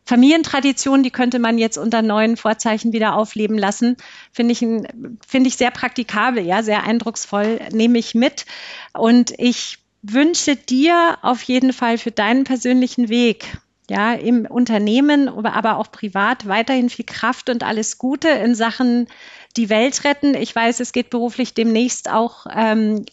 [0.05, 3.97] Familientradition, die könnte man jetzt unter neuen Vorzeichen wieder aufleben lassen.
[4.33, 8.47] Finde ich, finde ich sehr praktikabel, ja, sehr eindrucksvoll, nehme ich mit.
[8.95, 13.59] Und ich wünsche dir auf jeden Fall für deinen persönlichen Weg,
[13.91, 19.09] ja, im Unternehmen, aber auch privat weiterhin viel Kraft und alles Gute in Sachen
[19.57, 20.35] die Welt retten.
[20.35, 23.05] Ich weiß, es geht beruflich demnächst auch ähm,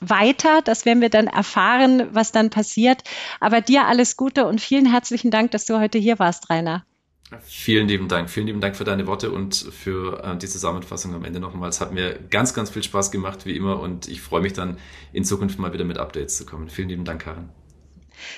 [0.00, 0.60] weiter.
[0.62, 3.02] Das werden wir dann erfahren, was dann passiert.
[3.40, 6.84] Aber dir alles Gute und vielen herzlichen Dank, dass du heute hier warst, Rainer.
[7.42, 8.30] Vielen lieben Dank.
[8.30, 11.68] Vielen lieben Dank für deine Worte und für äh, die Zusammenfassung am Ende nochmal.
[11.68, 13.80] Es hat mir ganz, ganz viel Spaß gemacht, wie immer.
[13.80, 14.78] Und ich freue mich dann
[15.12, 16.68] in Zukunft mal wieder mit Updates zu kommen.
[16.68, 17.48] Vielen lieben Dank, Karin.